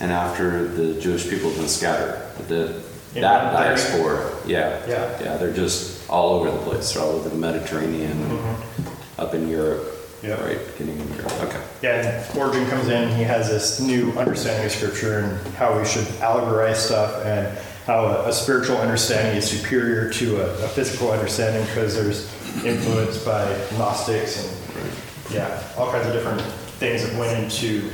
[0.00, 2.20] and after the Jewish people have been scattered.
[2.48, 2.82] The,
[3.14, 4.02] In that 130?
[4.02, 4.86] diaspora, yeah.
[4.88, 5.22] Yeah.
[5.22, 6.92] Yeah, they're just all over the place.
[6.92, 9.20] They're all over the Mediterranean, mm-hmm.
[9.20, 9.84] up in Europe,
[10.22, 10.42] Yeah.
[10.42, 10.58] right?
[10.78, 11.32] Getting in Europe.
[11.42, 11.60] Okay.
[11.82, 15.84] Yeah, and Origen comes in, he has this new understanding of scripture and how we
[15.84, 21.10] should allegorize stuff and how a, a spiritual understanding is superior to a, a physical
[21.10, 22.32] understanding because there's
[22.64, 23.44] influence by
[23.76, 26.40] Gnostics and yeah, all kinds of different
[26.78, 27.90] things that went into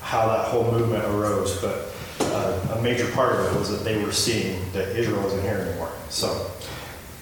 [0.00, 1.60] how that whole movement arose.
[1.60, 1.87] But
[2.20, 5.58] uh, a major part of it was that they were seeing that Israel wasn't here
[5.58, 5.92] anymore.
[6.10, 6.50] So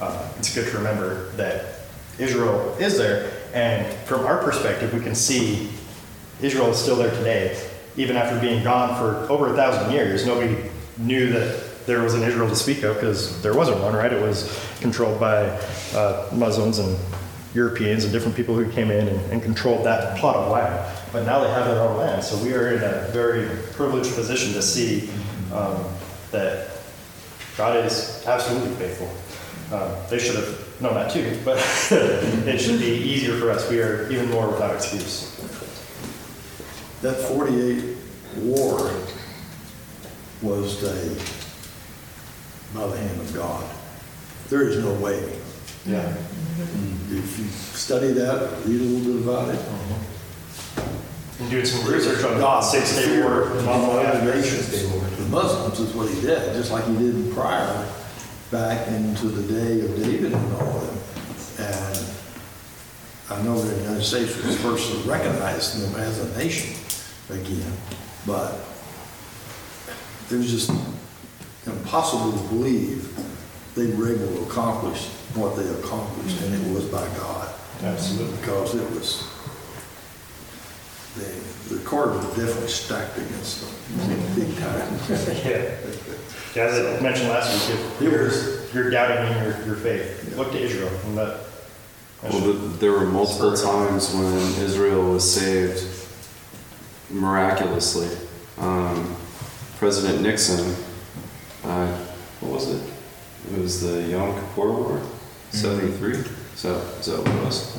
[0.01, 1.81] uh, it's good to remember that
[2.19, 5.71] Israel is there, and from our perspective, we can see
[6.41, 7.61] Israel is still there today,
[7.97, 10.27] even after being gone for over a thousand years.
[10.27, 14.13] Nobody knew that there was an Israel to speak of because there wasn't one, right?
[14.13, 15.47] It was controlled by
[15.95, 16.99] uh, Muslims and
[17.55, 20.96] Europeans and different people who came in and, and controlled that plot of land.
[21.13, 24.53] But now they have their own land, so we are in a very privileged position
[24.55, 25.09] to see
[25.53, 25.85] um,
[26.31, 26.71] that
[27.57, 29.11] God is absolutely faithful.
[29.77, 31.59] Um, they should have known that too, but
[31.91, 33.69] it should be easier for us.
[33.71, 35.33] We are even more without excuse.
[37.03, 37.97] That 48
[38.39, 38.91] war
[40.43, 41.23] was the,
[42.75, 43.65] by the hand of God.
[44.49, 45.41] There is no way.
[45.87, 46.15] Yeah.
[47.11, 49.61] If you study that, read a little bit about it,
[51.39, 53.45] and doing some research on God, six day war.
[53.45, 54.71] other nations.
[54.71, 57.87] The Muslims is what he did, just like he did prior,
[58.51, 61.67] back into the day of David and all of them.
[61.67, 66.77] And I know that the United States was first to recognize them as a nation
[67.29, 67.73] again,
[68.27, 68.61] but
[70.31, 70.71] it was just
[71.67, 73.13] impossible to believe
[73.75, 77.53] they were able to accomplish what they accomplished, and it was by God.
[77.83, 78.37] Absolutely.
[78.39, 79.29] Because it was,
[81.17, 84.99] the, the card was definitely stacked against them, big time.
[85.45, 85.75] Yeah.
[86.55, 90.35] Yeah, As I mentioned last week, if It you're, you're doubting in your, your faith,
[90.37, 91.41] look to Israel and let.
[92.23, 94.33] Well, th- there were multiple times when
[94.65, 95.85] Israel was saved
[97.11, 98.09] miraculously.
[98.59, 99.17] Um,
[99.79, 100.75] President Nixon,
[101.65, 101.87] uh,
[102.41, 102.83] what was it?
[103.53, 105.03] It was the Yom Kippur War,
[105.51, 106.25] 73?
[106.55, 107.77] So, is that what it was?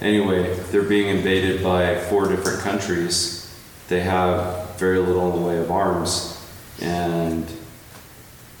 [0.00, 3.54] Anyway, they're being invaded by four different countries.
[3.88, 6.36] They have very little in the way of arms.
[6.80, 7.46] And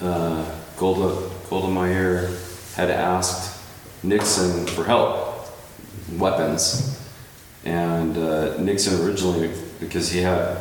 [0.00, 0.44] uh,
[0.76, 2.30] Golda, Golda Meir
[2.74, 3.60] had asked
[4.02, 5.46] Nixon for help,
[6.16, 6.98] weapons.
[7.64, 10.58] And uh, Nixon originally, because he had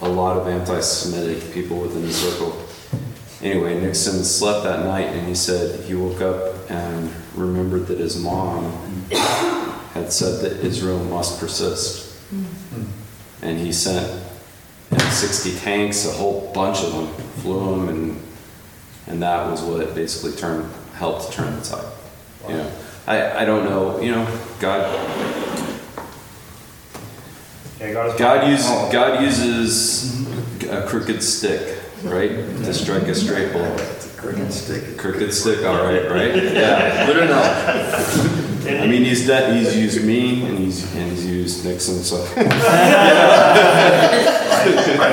[0.00, 2.58] a lot of anti Semitic people within his circle.
[3.42, 8.18] Anyway, Nixon slept that night and he said he woke up and remembered that his
[8.18, 8.72] mom
[9.92, 12.18] had said that Israel must persist.
[12.30, 12.84] Hmm.
[13.42, 14.22] And he sent
[14.90, 17.06] you 60 tanks, a whole bunch of them,
[17.42, 18.22] flew them, and,
[19.06, 21.92] and that was what basically turned, helped turn the tide.
[22.48, 22.72] You know,
[23.06, 24.90] I, I don't know, you know, God,
[27.80, 28.10] Yeah, God.
[28.14, 28.18] Oh.
[28.18, 33.62] God uses, God uses a crooked stick, right, to strike a straight ball.
[33.64, 34.98] It's a cricket stick.
[34.98, 36.34] Crooked stick, all right, right?
[36.34, 38.66] Yeah, good enough.
[38.66, 42.24] I mean, he's done, he's used me and he's, and he's used Nixon, so.
[42.36, 42.42] I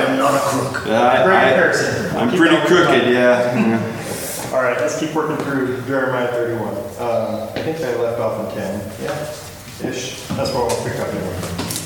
[0.06, 0.86] am not a crook.
[0.86, 3.96] Yeah, I, I, I'm pretty crooked, yeah.
[4.52, 6.68] All right, let's keep working through Jeremiah 31.
[6.68, 6.74] Um,
[7.54, 8.80] I think I left off in 10.
[9.02, 9.88] Yeah.
[9.88, 10.26] Ish.
[10.28, 11.38] That's what I'll pick up anyway.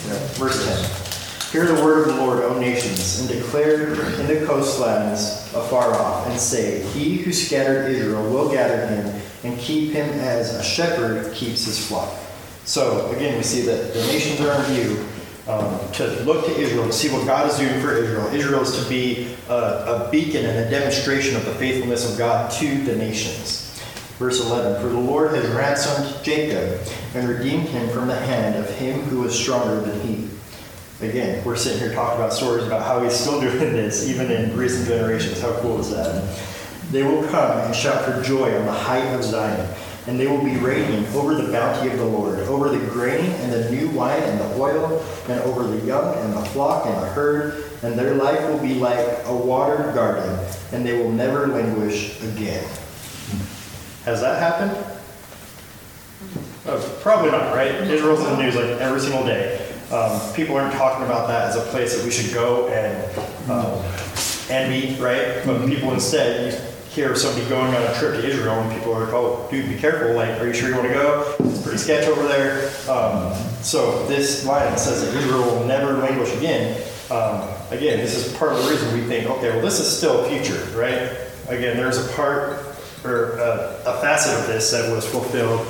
[0.08, 0.18] Yeah.
[0.38, 1.03] Verse 10.
[1.54, 6.26] Hear the word of the Lord, O nations, and declare in the coastlands afar off,
[6.26, 11.32] and say, He who scattered Israel will gather him and keep him as a shepherd
[11.32, 12.12] keeps his flock.
[12.64, 15.06] So again, we see that the nations are in view
[15.46, 18.26] um, to look to Israel, to see what God is doing for Israel.
[18.34, 22.50] Israel is to be a, a beacon and a demonstration of the faithfulness of God
[22.54, 23.80] to the nations.
[24.18, 26.80] Verse 11 For the Lord has ransomed Jacob
[27.14, 30.34] and redeemed him from the hand of him who was stronger than he.
[31.00, 34.57] Again, we're sitting here talking about stories about how he's still doing this, even in
[34.57, 35.40] recent generations.
[35.40, 36.38] How cool is that?
[36.92, 39.68] They will come and shout for joy on the height of Zion,
[40.07, 43.52] and they will be radiant over the bounty of the Lord, over the grain and
[43.52, 47.07] the new wine and the oil, and over the young and the flock and the
[47.09, 50.38] herd, and their life will be like a watered garden,
[50.72, 52.64] and they will never languish again.
[54.04, 54.76] Has that happened?
[56.66, 57.72] Oh, probably not, right?
[57.74, 59.73] Israel's in the news like every single day.
[59.94, 63.80] Um, people aren't talking about that as a place that we should go and um,
[64.50, 65.40] envy, right?
[65.46, 66.59] But people instead, you
[66.90, 69.78] hear somebody going on a trip to Israel, and people are like, "Oh, dude, be
[69.78, 70.16] careful!
[70.16, 71.37] Like, are you sure you want to go?
[71.44, 75.92] It's pretty sketch over there." Um, so this line that says that Israel will never
[75.92, 76.83] languish again.
[77.12, 80.24] Um, again, this is part of the reason we think, okay, well, this is still
[80.28, 81.18] future, right?
[81.48, 82.66] Again, there's a part
[83.04, 85.64] or a, a facet of this that was fulfilled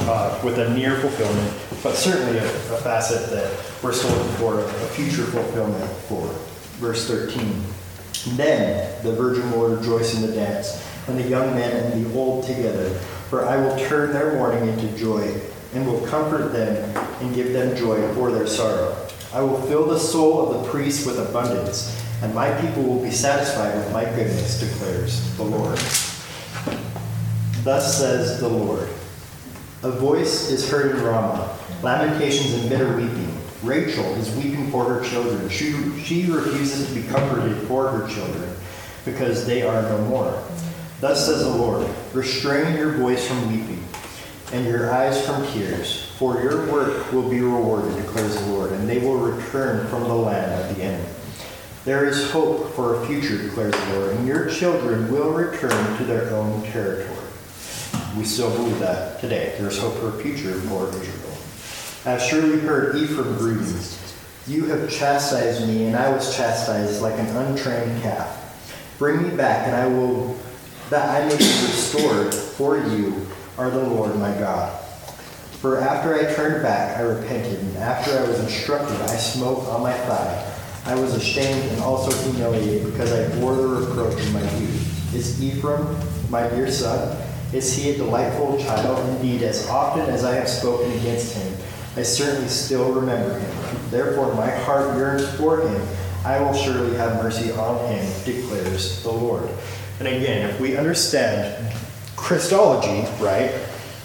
[0.00, 3.50] uh, with a near fulfillment, but certainly a, a facet that
[3.82, 6.26] we're still looking for a, future fulfillment for.
[6.78, 7.62] Verse 13.
[8.36, 12.44] Then the virgin will rejoice in the dance, and the young men and the old
[12.44, 12.90] together.
[13.30, 15.40] For I will turn their mourning into joy,
[15.74, 18.96] and will comfort them and give them joy for their sorrow.
[19.32, 23.10] I will fill the soul of the priest with abundance, and my people will be
[23.10, 25.78] satisfied with my goodness, declares the Lord.
[27.62, 28.88] Thus says the Lord.
[29.86, 33.32] A voice is heard in Ramah, lamentations and bitter weeping.
[33.62, 35.48] Rachel is weeping for her children.
[35.48, 35.70] She,
[36.02, 38.52] she refuses to be comforted for her children
[39.04, 40.42] because they are no more.
[41.00, 43.84] Thus says the Lord Restrain your voice from weeping
[44.52, 48.88] and your eyes from tears, for your work will be rewarded, declares the Lord, and
[48.88, 51.08] they will return from the land of the enemy.
[51.84, 56.04] There is hope for a future, declares the Lord, and your children will return to
[56.04, 57.15] their own territory.
[58.16, 59.54] We still believe that today.
[59.58, 61.36] There is hope for a future for Israel.
[62.06, 63.78] I have surely heard Ephraim grieving.
[64.46, 68.94] You have chastised me, and I was chastised like an untrained calf.
[68.98, 70.34] Bring me back, and I will,
[70.88, 73.26] that I may be restored for you,
[73.58, 74.80] are the Lord my God.
[75.60, 79.82] For after I turned back, I repented, and after I was instructed, I smote on
[79.82, 80.54] my thigh.
[80.86, 85.14] I was ashamed and also humiliated because I bore the reproach of my youth.
[85.14, 85.98] Is Ephraim
[86.30, 87.25] my dear son?
[87.52, 89.08] Is he a delightful child?
[89.16, 91.56] Indeed, as often as I have spoken against him,
[91.96, 93.90] I certainly still remember him.
[93.90, 95.88] Therefore, my heart yearns for him.
[96.24, 99.48] I will surely have mercy on him, declares the Lord.
[100.00, 101.72] And again, if we understand
[102.16, 103.54] Christology, right,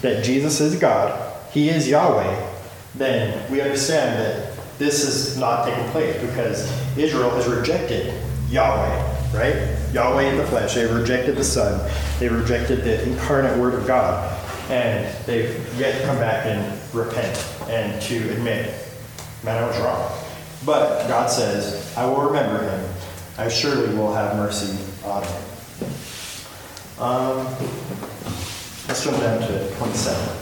[0.01, 2.49] that Jesus is God, He is Yahweh,
[2.95, 8.13] then we understand that this is not taking place because Israel has rejected
[8.49, 9.77] Yahweh, right?
[9.93, 10.75] Yahweh in the flesh.
[10.75, 11.89] They rejected the Son.
[12.19, 14.37] They rejected the incarnate Word of God.
[14.69, 18.73] And they've yet to come back and repent and to admit,
[19.43, 20.11] man, I was wrong.
[20.65, 22.89] But God says, I will remember him.
[23.37, 25.43] I surely will have mercy on him.
[26.99, 27.37] Um,
[28.87, 30.37] let's jump down to 27.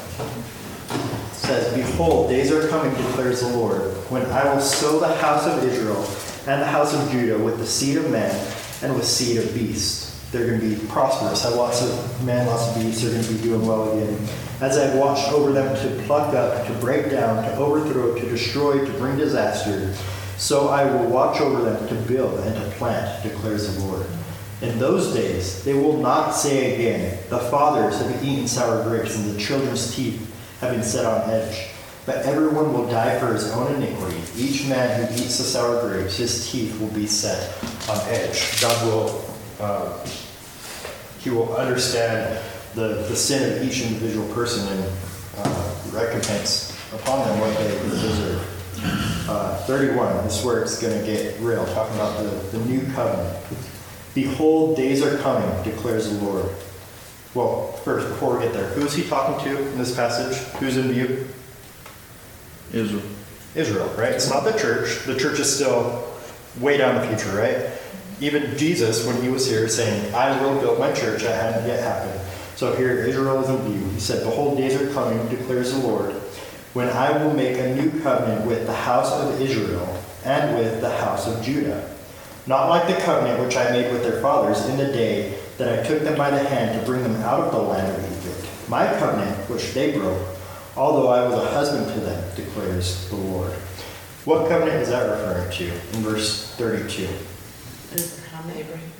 [0.91, 5.47] It says, Behold, days are coming, declares the Lord, when I will sow the house
[5.47, 6.03] of Israel
[6.47, 8.35] and the house of Judah with the seed of man
[8.81, 10.05] and with seed of beast.
[10.31, 13.01] They're going to be prosperous, have lots of man, lots of beasts.
[13.01, 14.27] They're going to be doing well again.
[14.61, 18.85] As I've watched over them to pluck up, to break down, to overthrow, to destroy,
[18.85, 19.93] to bring disaster,
[20.37, 24.05] so I will watch over them to build and to plant, declares the Lord.
[24.61, 29.33] In those days, they will not say again, The fathers have eaten sour grapes, and
[29.33, 30.25] the children's teeth
[30.59, 31.69] have been set on edge.
[32.05, 34.19] But everyone will die for his own iniquity.
[34.35, 37.53] Each man who eats the sour grapes, his teeth will be set
[37.87, 38.61] on edge.
[38.61, 39.25] God will,
[39.59, 40.05] uh,
[41.19, 42.43] he will understand
[42.75, 44.91] the, the sin of each individual person and
[45.37, 48.55] uh, recompense upon them what they deserve.
[49.29, 52.81] Uh, 31, this is where it's going to get real, talking about the, the new
[52.93, 53.37] covenant.
[54.15, 56.49] Behold, days are coming, declares the Lord.
[57.35, 60.35] Well, first, before we get there, who is he talking to in this passage?
[60.55, 61.27] Who's in view?
[62.73, 63.03] Israel.
[63.55, 64.11] Israel, right?
[64.11, 65.05] It's not the church.
[65.05, 66.08] The church is still
[66.59, 67.71] way down the future, right?
[68.21, 71.81] Even Jesus, when he was here, saying, I will build my church, that hadn't yet
[71.81, 72.19] happened.
[72.55, 73.89] So here, Israel is in view.
[73.91, 76.11] He said, Behold, days are coming, declares the Lord,
[76.73, 80.95] when I will make a new covenant with the house of Israel and with the
[80.97, 81.95] house of Judah.
[82.47, 85.87] Not like the covenant which I made with their fathers in the day that I
[85.87, 88.49] took them by the hand to bring them out of the land of Egypt.
[88.67, 90.27] My covenant, which they broke,
[90.75, 93.53] although I was a husband to them, declares the Lord.
[94.25, 97.07] What covenant is that referring to in verse 32?
[97.93, 98.91] Abraham, Abraham.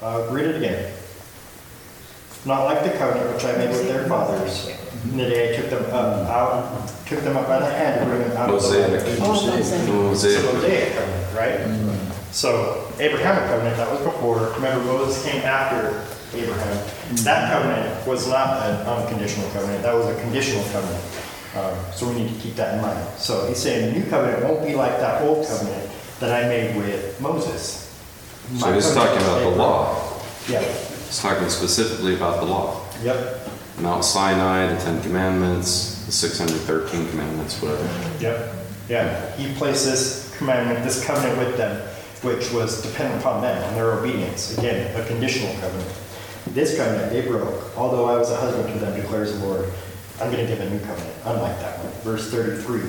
[0.00, 0.92] Uh, read it again.
[2.44, 4.70] Not like the covenant which I made with their fathers
[5.04, 8.06] in the day I took them up, out, took them up by the hand to
[8.06, 9.12] bring them out of the land of Mosaic.
[9.12, 9.22] Egypt.
[9.22, 9.60] Oh, Mosaic.
[9.60, 10.54] It's a Mosaic.
[10.54, 11.60] Mosaic covenant, right?
[11.60, 12.32] Mm-hmm.
[12.32, 14.50] So Abrahamic covenant, that was before.
[14.54, 16.04] Remember, Moses came after
[16.36, 16.76] Abraham.
[16.76, 17.24] Mm-hmm.
[17.24, 19.82] That covenant was not an unconditional covenant.
[19.82, 21.04] That was a conditional covenant.
[21.56, 23.08] Um, so we need to keep that in mind.
[23.16, 26.76] So he's saying the new covenant won't be like that old covenant that I made
[26.76, 27.80] with Moses.
[28.58, 30.20] So he's talking about the law.
[30.48, 30.60] Yeah.
[30.60, 32.84] He's talking specifically about the law.
[33.02, 33.48] Yep.
[33.80, 37.82] Mount Sinai, the Ten Commandments, the 613 commandments, whatever.
[38.20, 38.54] Yep.
[38.88, 39.36] Yeah.
[39.36, 41.80] He placed this commandment, this covenant with them,
[42.22, 44.56] which was dependent upon them and their obedience.
[44.58, 45.92] Again, a conditional covenant.
[46.48, 49.72] This covenant they broke, although I was a husband to them, declares the Lord.
[50.20, 51.92] I'm going to give a new covenant, unlike that one.
[52.02, 52.82] Verse 33.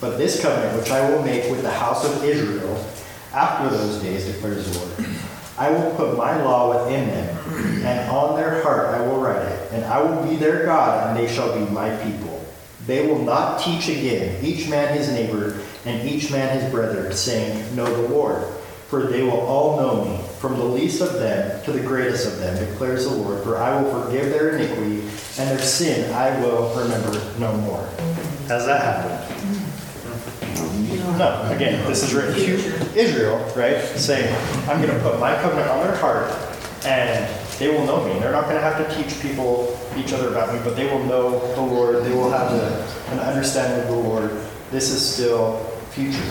[0.00, 2.86] But this covenant, which I will make with the house of Israel
[3.32, 5.16] after those days, declares the Lord,
[5.58, 7.38] I will put my law within them,
[7.84, 11.16] and on their heart I will write it, and I will be their God, and
[11.16, 12.44] they shall be my people.
[12.86, 17.74] They will not teach again, each man his neighbor, and each man his brother, saying,
[17.74, 18.44] Know the Lord.
[18.88, 22.38] For they will all know me, from the least of them to the greatest of
[22.38, 23.42] them, declares the Lord.
[23.42, 25.00] For I will forgive their iniquity,
[25.38, 27.84] and their sin I will remember no more.
[28.46, 29.32] Has that happened?
[31.18, 31.50] No.
[31.52, 33.82] Again, this is written to Israel, right?
[33.98, 34.32] Saying,
[34.68, 36.30] I'm going to put my covenant on their heart,
[36.84, 37.28] and
[37.58, 38.20] they will know me.
[38.20, 41.02] They're not going to have to teach people, each other about me, but they will
[41.04, 42.04] know the Lord.
[42.04, 44.30] They will have the, an understanding of the Lord.
[44.70, 45.58] This is still
[45.90, 46.22] future.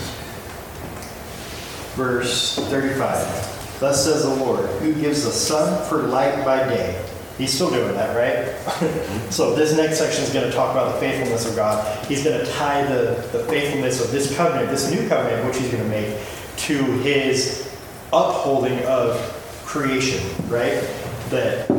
[1.95, 3.79] Verse 35.
[3.79, 7.03] Thus says the Lord, who gives the sun for light by day.
[7.37, 8.55] He's still doing that, right?
[8.65, 9.29] Mm-hmm.
[9.29, 12.05] so this next section is going to talk about the faithfulness of God.
[12.05, 15.69] He's going to tie the, the faithfulness of this covenant, this new covenant, which he's
[15.69, 16.17] going to make,
[16.57, 17.69] to his
[18.13, 19.17] upholding of
[19.65, 20.81] creation, right?
[21.29, 21.69] That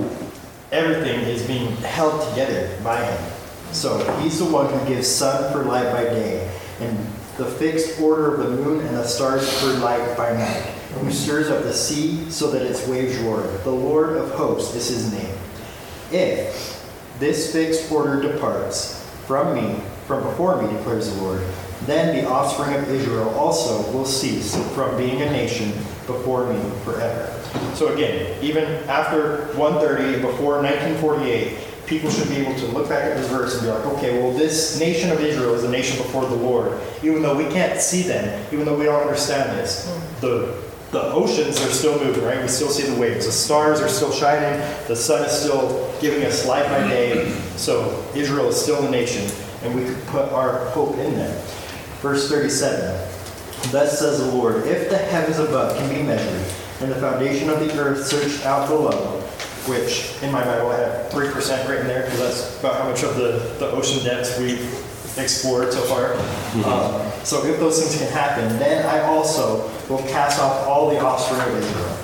[0.73, 3.33] everything is being held together by him.
[3.73, 6.51] So he's the one who gives sun for light by day,
[6.81, 6.99] and
[7.39, 10.63] the fixed order of the moon and the stars for light by night,
[11.01, 13.43] who stirs up the sea so that its waves roar.
[13.65, 15.35] The Lord of hosts is his name.
[16.11, 16.73] If
[17.19, 21.43] this fixed order departs, from me, from before me, declares the Lord.
[21.83, 25.73] Then the offspring of Israel also will cease from being a nation
[26.07, 27.33] before me forever.
[27.75, 33.17] So again, even after 130, before 1948, people should be able to look back at
[33.17, 36.27] this verse and be like, okay, well, this nation of Israel is a nation before
[36.27, 36.81] the Lord.
[37.03, 40.21] Even though we can't see them, even though we don't understand this, hmm.
[40.21, 42.41] the the oceans are still moving, right?
[42.41, 43.27] We still see the waves.
[43.27, 44.59] The stars are still shining.
[44.87, 47.29] The sun is still giving us light by day.
[47.57, 49.29] So Israel is still a nation,
[49.63, 51.47] and we could put our hope in them.
[52.01, 52.81] Verse 37
[53.73, 57.59] Thus says the Lord, if the heavens above can be measured, and the foundation of
[57.61, 59.26] the earth searched out below,
[59.69, 63.17] which in my Bible I have 3% written there, because that's about how much of
[63.17, 64.61] the, the ocean depths we've
[65.19, 66.15] explored so far.
[66.65, 70.99] Um, so if those things can happen, then I also will cast off all the
[70.99, 71.97] offspring of Israel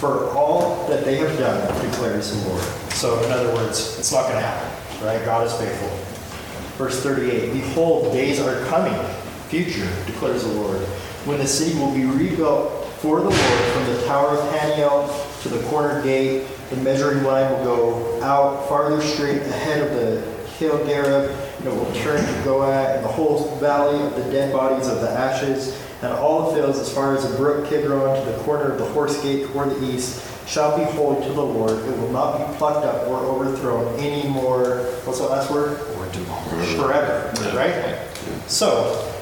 [0.00, 1.60] for all that they have done,
[1.90, 2.62] declares the Lord.
[2.92, 5.22] So in other words, it's not going to happen, right?
[5.24, 5.88] God is faithful.
[6.78, 8.98] Verse 38 Behold, days are coming,
[9.48, 10.78] future, declares the Lord,
[11.26, 15.48] when the city will be rebuilt for the Lord from the tower of Haniel to
[15.50, 16.46] the corner gate.
[16.70, 20.20] The measuring line will go out farther straight ahead of the
[20.52, 24.52] hill Gareb, and it will turn to Goah, and the whole valley of the dead
[24.52, 28.32] bodies of the ashes, and all the fields as far as the brook Kidron to
[28.32, 31.72] the corner of the horse gate toward the east shall be holy to the Lord.
[31.72, 34.78] It will not be plucked up or overthrown any more.
[35.04, 35.80] What's the last word?
[35.96, 36.64] Or tomorrow.
[36.76, 37.98] Forever, right?
[38.48, 39.12] So,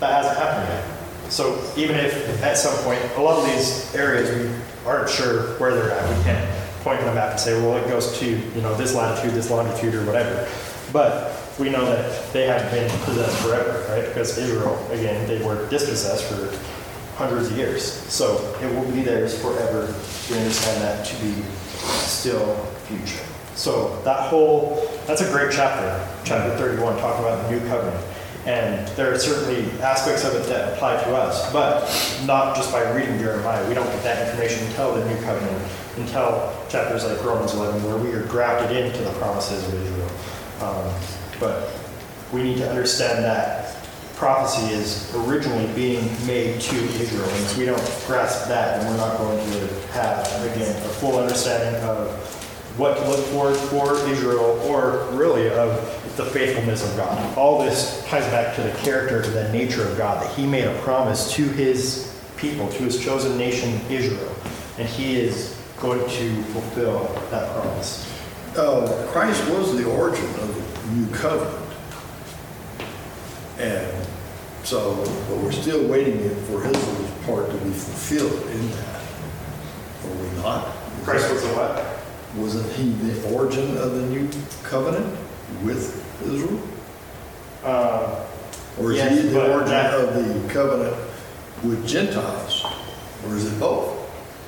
[0.00, 0.84] that hasn't happened yet.
[1.30, 4.50] So even if at some point, a lot of these areas, we
[4.88, 7.88] aren't sure where they're at, we can't point on the map and say, well, it
[7.88, 10.48] goes to, you know, this latitude, this longitude, or whatever.
[10.92, 14.06] But we know that they haven't been possessed forever, right?
[14.06, 16.56] Because Israel, again, they were dispossessed for
[17.16, 17.84] hundreds of years.
[17.84, 19.92] So it will be theirs forever.
[20.30, 21.42] We understand that to be
[21.82, 22.54] still
[22.86, 23.24] future.
[23.54, 28.04] So that whole, that's a great chapter, chapter 31, talking about the new covenant.
[28.48, 31.82] And there are certainly aspects of it that apply to us, but
[32.24, 33.68] not just by reading Jeremiah.
[33.68, 37.98] We don't get that information until the new covenant, until chapters like Romans 11, where
[37.98, 40.10] we are grafted into the promises of Israel.
[40.62, 40.94] Um,
[41.38, 41.70] but
[42.32, 43.84] we need to understand that
[44.16, 47.28] prophecy is originally being made to Israel.
[47.28, 51.18] And if we don't grasp that, then we're not going to have, again, a full
[51.18, 52.08] understanding of
[52.78, 57.38] what to look for for Israel, or really of the faithfulness of God.
[57.38, 60.64] All this ties back to the character, to the nature of God, that He made
[60.64, 64.34] a promise to His people, to His chosen nation, Israel.
[64.78, 68.12] And He is going to fulfill that promise.
[68.56, 71.64] Uh, Christ was the origin of the new covenant.
[73.58, 74.06] And
[74.64, 74.96] so,
[75.28, 76.76] but we're still waiting for His
[77.24, 79.00] part to be fulfilled in that.
[80.04, 80.66] Are we not?
[81.04, 81.94] Christ was the what?
[82.36, 84.28] Wasn't he the origin of the new
[84.62, 85.16] covenant
[85.62, 86.60] with Israel?
[87.64, 88.24] Uh,
[88.80, 90.94] Or is Yes, he the origin that- of the covenant
[91.64, 92.64] with Gentiles?
[93.26, 93.94] Or is it both?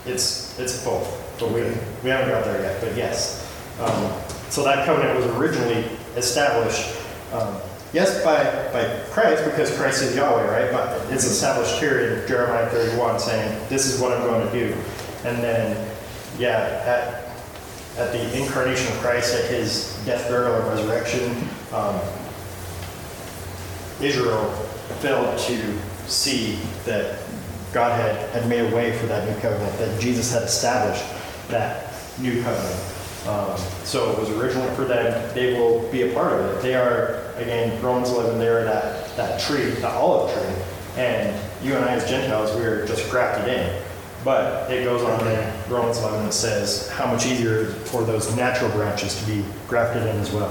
[0.06, 1.08] It's, it's both,
[1.40, 1.62] but we,
[2.04, 3.44] we haven't got there yet, but yes.
[3.80, 4.12] Um,
[4.48, 5.84] So that covenant was originally
[6.16, 6.86] established,
[7.32, 7.56] um,
[7.92, 8.42] yes, by,
[8.72, 10.72] by Christ, because Christ is Yahweh, right?
[10.72, 14.74] But it's established here in Jeremiah 31, saying, this is what I'm going to do.
[15.24, 15.76] And then,
[16.38, 22.00] yeah, at, at the incarnation of Christ, at his death, burial, and resurrection, um,
[24.00, 24.50] Israel
[25.00, 27.18] failed to see that
[27.72, 31.04] God had, had made a way for that new covenant, that Jesus had established
[31.48, 32.90] that new covenant.
[33.26, 35.34] Um, so it was originally for them.
[35.34, 36.62] They will be a part of it.
[36.62, 40.64] They are, again, Romans 11, they are that, that tree, the olive tree.
[40.96, 43.82] And you and I, as Gentiles, we are just grafted in.
[44.24, 48.70] But it goes on in Romans 11 that says how much easier for those natural
[48.70, 50.50] branches to be grafted in as well.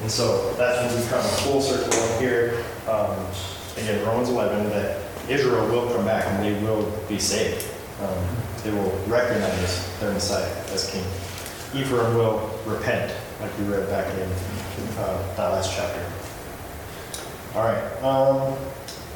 [0.00, 2.64] And so that's when we come full circle up here.
[2.88, 3.16] Um,
[3.76, 7.66] again, Romans 11, that Israel will come back and they will be saved.
[8.00, 8.24] Um,
[8.62, 11.04] they will recognize their Messiah as king.
[11.74, 14.30] Ephraim will repent, like we read back in
[14.98, 16.00] uh, that last chapter.
[17.54, 18.02] All right.
[18.02, 18.56] Um,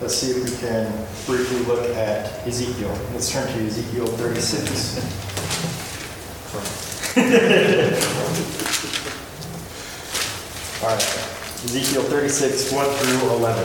[0.00, 0.90] let's see if we can
[1.26, 2.96] briefly look at Ezekiel.
[3.12, 5.18] Let's turn to Ezekiel 36.
[10.82, 10.98] All right.
[11.62, 13.64] Ezekiel 36, 1 through 11.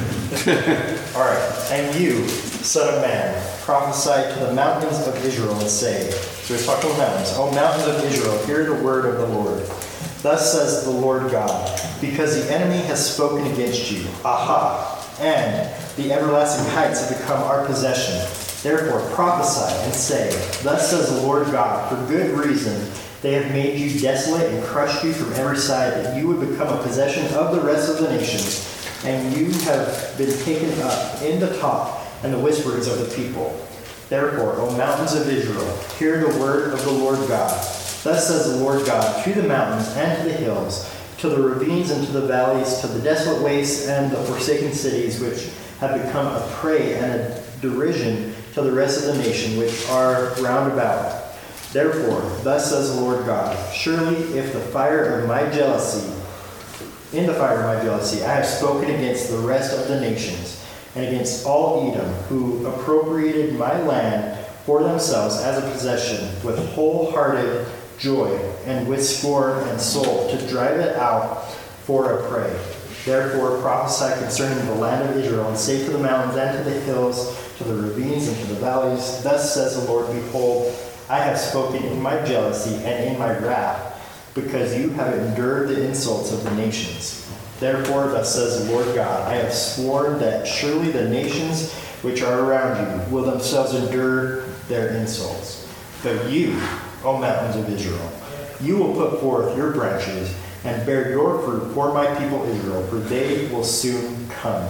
[1.21, 1.67] All right.
[1.69, 6.65] And you, son of man, prophesy to the mountains of Israel and say, so he's
[6.65, 9.59] talking mountains, O mountains of Israel, hear the word of the Lord.
[10.23, 16.11] Thus says the Lord God, because the enemy has spoken against you, aha, and the
[16.11, 18.38] everlasting heights have become our possession.
[18.61, 20.29] Therefore prophesy and say,
[20.63, 22.91] Thus says the Lord God, for good reason
[23.21, 26.67] they have made you desolate and crushed you from every side, that you would become
[26.67, 28.65] a possession of the rest of the nations,
[29.05, 33.65] and you have been taken up in the top and the whisperings of the people.
[34.09, 37.51] Therefore, O mountains of Israel, hear the word of the Lord God.
[38.03, 40.89] Thus says the Lord God, to the mountains and to the hills,
[41.19, 45.19] to the ravines and to the valleys, to the desolate wastes and the forsaken cities,
[45.19, 45.49] which
[45.79, 48.28] have become a prey and a derision
[48.59, 51.33] to the rest of the nation which are round about.
[51.71, 56.11] Therefore, thus says the Lord God, surely if the fire of my jealousy,
[57.15, 60.63] in the fire of my jealousy, I have spoken against the rest of the nations,
[60.95, 67.67] and against all Edom, who appropriated my land for themselves as a possession, with wholehearted
[67.97, 71.51] joy, and with scorn and soul, to drive it out
[71.83, 72.59] for a prey.
[73.05, 76.79] Therefore prophesy concerning the land of Israel, and say to the mountains and to the
[76.81, 80.73] hills, to the ravines and to the valleys, Thus says the Lord, Behold,
[81.09, 85.85] I have spoken in my jealousy and in my wrath, because you have endured the
[85.85, 87.29] insults of the nations.
[87.59, 92.39] Therefore, thus says the Lord God, I have sworn that surely the nations which are
[92.39, 95.67] around you will themselves endure their insults.
[96.01, 96.57] But you,
[97.03, 98.09] O mountains of Israel,
[98.61, 100.33] you will put forth your branches
[100.63, 104.65] and bear your fruit for my people Israel, for they will soon come.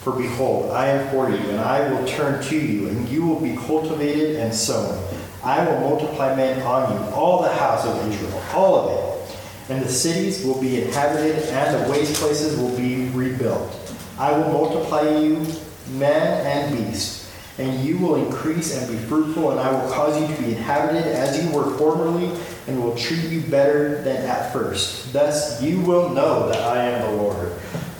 [0.00, 3.38] For behold, I am for you, and I will turn to you, and you will
[3.38, 4.98] be cultivated and sown.
[5.44, 9.36] I will multiply men on you, all the house of Israel, all of it.
[9.70, 13.76] And the cities will be inhabited, and the waste places will be rebuilt.
[14.18, 15.46] I will multiply you,
[15.90, 20.34] man and beast, and you will increase and be fruitful, and I will cause you
[20.34, 22.30] to be inhabited as you were formerly,
[22.66, 25.12] and will treat you better than at first.
[25.12, 27.49] Thus you will know that I am the Lord.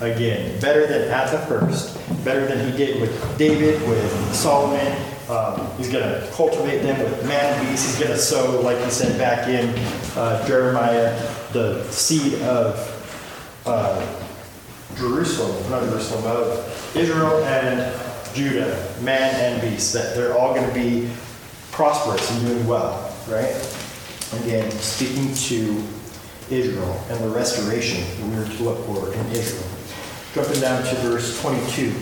[0.00, 1.94] Again, better than at the first,
[2.24, 4.96] better than he did with David, with Solomon.
[5.28, 7.86] Um, he's going to cultivate them with man and beast.
[7.86, 9.68] He's going to sow, like he said back in
[10.16, 11.14] uh, Jeremiah,
[11.52, 14.00] the seed of uh,
[14.96, 20.74] Jerusalem, not Jerusalem, of Israel and Judah, man and beast, that they're all going to
[20.74, 21.10] be
[21.72, 23.54] prosperous and doing well, right?
[24.42, 25.82] Again, speaking to
[26.50, 29.69] Israel and the restoration we are to look for in Israel.
[30.34, 31.92] Jumping down to verse 22.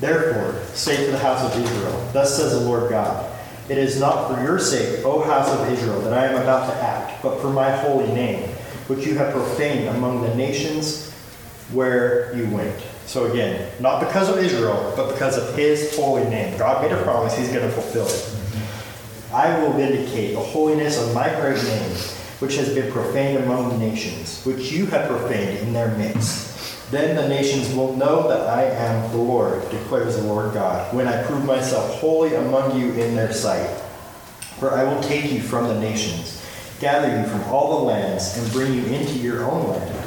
[0.00, 3.30] Therefore, say to the house of Israel, Thus says the Lord God,
[3.70, 6.76] It is not for your sake, O house of Israel, that I am about to
[6.82, 8.48] act, but for my holy name,
[8.86, 11.10] which you have profaned among the nations
[11.72, 12.82] where you went.
[13.06, 16.58] So again, not because of Israel, but because of his holy name.
[16.58, 18.36] God made a promise, he's going to fulfill it.
[19.32, 21.96] I will vindicate the holiness of my great name,
[22.40, 26.51] which has been profaned among the nations, which you have profaned in their midst.
[26.92, 31.08] Then the nations will know that I am the Lord, declares the Lord God, when
[31.08, 33.80] I prove myself holy among you in their sight.
[34.58, 36.44] For I will take you from the nations,
[36.80, 40.06] gather you from all the lands, and bring you into your own land.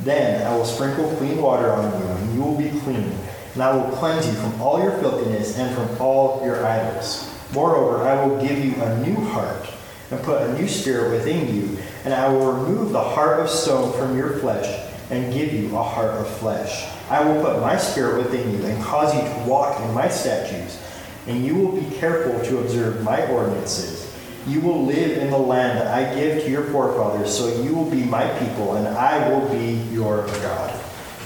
[0.00, 3.16] Then I will sprinkle clean water on you, and you will be clean,
[3.54, 7.34] and I will cleanse you from all your filthiness and from all your idols.
[7.54, 9.66] Moreover, I will give you a new heart,
[10.10, 13.94] and put a new spirit within you, and I will remove the heart of stone
[13.94, 16.86] from your flesh, and give you a heart of flesh.
[17.10, 20.78] I will put my spirit within you, and cause you to walk in my statutes,
[21.26, 24.06] and you will be careful to observe my ordinances.
[24.46, 27.90] You will live in the land that I give to your forefathers, so you will
[27.90, 30.74] be my people, and I will be your God.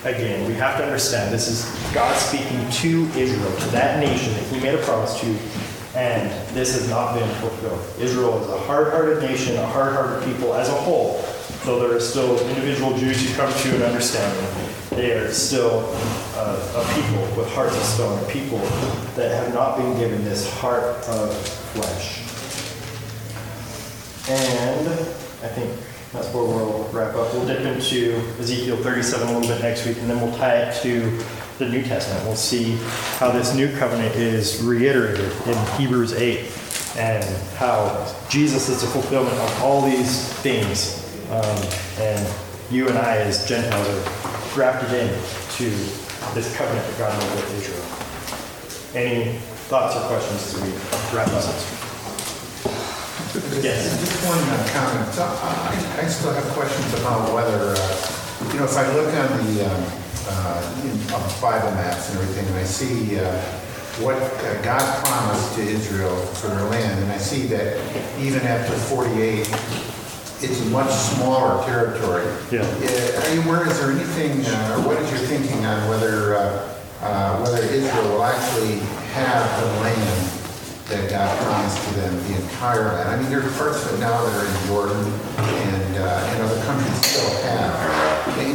[0.05, 1.64] Again, we have to understand this is
[1.95, 5.39] God speaking to Israel, to that nation that He made a promise to,
[5.97, 7.80] and this has not been fulfilled.
[8.01, 11.24] Israel is a hard hearted nation, a hard hearted people as a whole,
[11.65, 14.71] though there are still individual Jews who come to an understanding.
[14.91, 15.89] They are still
[16.37, 18.59] uh, a people with hearts of stone, a people
[19.17, 21.35] that have not been given this heart of
[21.73, 22.19] flesh.
[24.29, 25.71] And I think
[26.12, 27.33] that's where we'll wrap up.
[27.33, 30.83] We'll dip into Ezekiel 37 a little bit next week, and then we'll tie it
[30.83, 31.25] to
[31.59, 32.25] the New Testament.
[32.27, 32.77] We'll see
[33.19, 36.51] how this new covenant is reiterated in Hebrews 8
[36.97, 37.25] and
[37.57, 41.04] how Jesus is the fulfillment of all these things.
[41.31, 41.59] Um,
[42.01, 42.35] and
[42.70, 45.09] you and I, as Gentiles, are grafted in
[45.57, 45.70] to
[46.35, 47.85] this covenant that God made with Israel.
[48.95, 51.45] Any thoughts or questions as we wrap up?
[53.62, 53.99] Yes.
[53.99, 55.12] Just one uh, comment.
[55.14, 59.31] So, I I still have questions about whether, uh, you know, if I look on
[59.43, 59.85] the um,
[60.29, 63.25] uh, on Bible maps and everything, and I see uh,
[64.03, 67.79] what uh, God promised to Israel for their land, and I see that
[68.20, 69.47] even after 48,
[70.45, 72.25] it's a much smaller territory.
[72.51, 72.61] Yeah.
[72.63, 76.37] Uh, Are you aware, is there anything, uh, or what is your thinking on whether,
[76.37, 78.79] uh, uh, whether Israel will actually
[79.13, 80.31] have the land
[80.89, 83.09] that God promised to them, the entire land.
[83.09, 86.63] I mean, there's parts of it now that are in Jordan and, uh, and other
[86.65, 88.04] countries still have.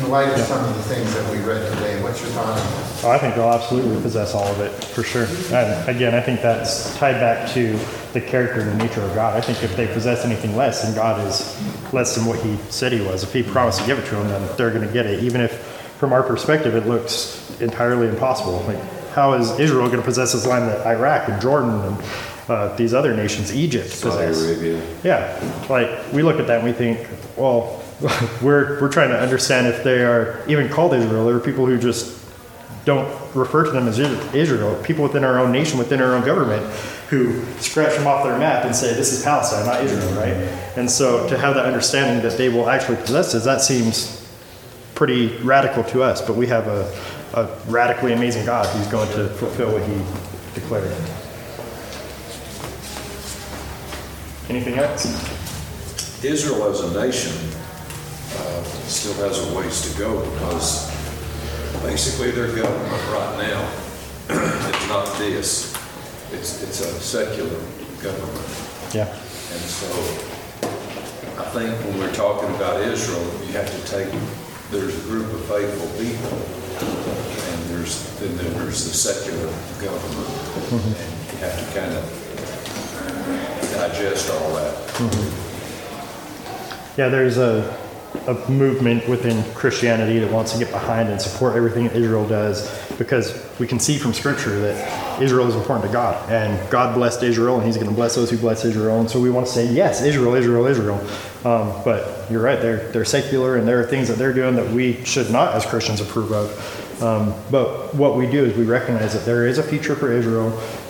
[0.09, 2.55] In light of some of the things that we read today, what's your thought on
[2.55, 3.03] that?
[3.03, 5.27] Oh, I think they'll absolutely possess all of it, for sure.
[5.55, 7.77] And again, I think that's tied back to
[8.13, 9.37] the character and the nature of God.
[9.37, 11.55] I think if they possess anything less, then God is
[11.93, 13.21] less than what he said he was.
[13.21, 15.23] If he promised to give it to them, then they're going to get it.
[15.23, 15.53] Even if,
[15.99, 18.61] from our perspective, it looks entirely impossible.
[18.61, 18.81] Like,
[19.11, 22.03] how is Israel going to possess this land that Iraq and Jordan and
[22.47, 24.43] uh, these other nations, Egypt, Saudi possess?
[24.43, 24.83] Arabia.
[25.03, 27.07] Yeah, like we look at that and we think,
[27.37, 27.78] well,
[28.41, 31.25] we're we're trying to understand if they are even called Israel.
[31.25, 32.17] There are people who just
[32.85, 34.81] don't refer to them as Israel.
[34.83, 36.63] People within our own nation, within our own government,
[37.09, 40.33] who scratch them off their map and say this is Palestine, not Israel, right?
[40.77, 44.25] And so to have that understanding that they will actually possess it, that seems
[44.95, 46.21] pretty radical to us.
[46.21, 46.97] But we have a,
[47.33, 49.95] a radically amazing God who's going to fulfill what He
[50.59, 50.91] declared.
[54.49, 55.05] Anything else?
[56.23, 57.48] Israel as a nation
[58.37, 60.89] uh, still has a ways to go because
[61.83, 63.61] basically their government right now
[64.29, 65.73] is not this.
[66.31, 67.59] It's, it's a secular
[68.01, 68.47] government.
[68.93, 69.07] Yeah.
[69.07, 69.87] And so
[71.39, 74.11] I think when we're talking about Israel, you have to take,
[74.69, 76.37] there's a group of faithful people
[76.79, 79.47] and there's, then there's the secular
[79.81, 80.29] government.
[80.71, 82.03] And you have to kind of
[83.73, 84.75] digest all that.
[86.97, 87.77] Yeah, there's a,
[88.27, 93.47] a movement within Christianity that wants to get behind and support everything Israel does because
[93.59, 97.57] we can see from Scripture that Israel is important to God and God blessed Israel
[97.57, 98.99] and He's going to bless those who bless Israel.
[98.99, 100.99] And so we want to say, yes, Israel, Israel, Israel.
[101.45, 104.69] Um, but you're right, they're, they're secular and there are things that they're doing that
[104.71, 107.03] we should not, as Christians, approve of.
[107.03, 110.49] Um, but what we do is we recognize that there is a future for Israel,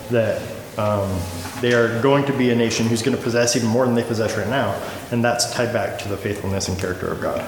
[0.10, 0.42] that
[0.80, 1.20] um,
[1.60, 4.04] they are going to be a nation who's going to possess even more than they
[4.04, 7.42] possess right now, and that's tied back to the faithfulness and character of God.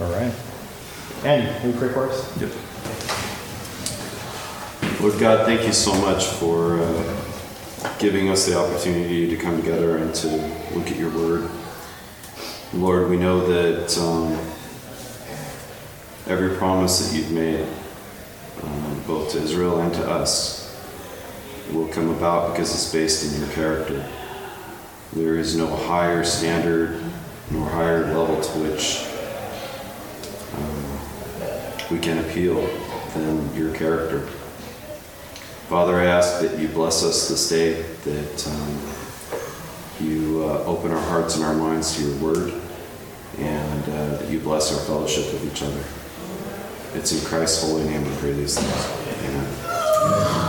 [0.00, 0.34] All right.
[1.24, 2.36] Andy, any quick words?
[2.40, 2.50] Yep.
[5.00, 9.98] Lord God, thank you so much for uh, giving us the opportunity to come together
[9.98, 10.26] and to
[10.74, 11.48] look at your word.
[12.72, 14.32] Lord, we know that um,
[16.26, 17.64] every promise that you've made,
[18.64, 20.62] um, both to Israel and to us,
[21.72, 24.06] will come about because it's based in your character.
[25.12, 27.00] There is no higher standard
[27.50, 29.04] nor higher level to which
[31.90, 32.60] we can appeal
[33.14, 34.20] than your character.
[35.68, 38.80] Father, I ask that you bless us this day, that um,
[40.00, 42.60] you uh, open our hearts and our minds to your word,
[43.38, 46.03] and uh, that you bless our fellowship with each other.
[46.94, 49.24] It's in Christ's holy name we pray these things.
[49.24, 50.43] Amen.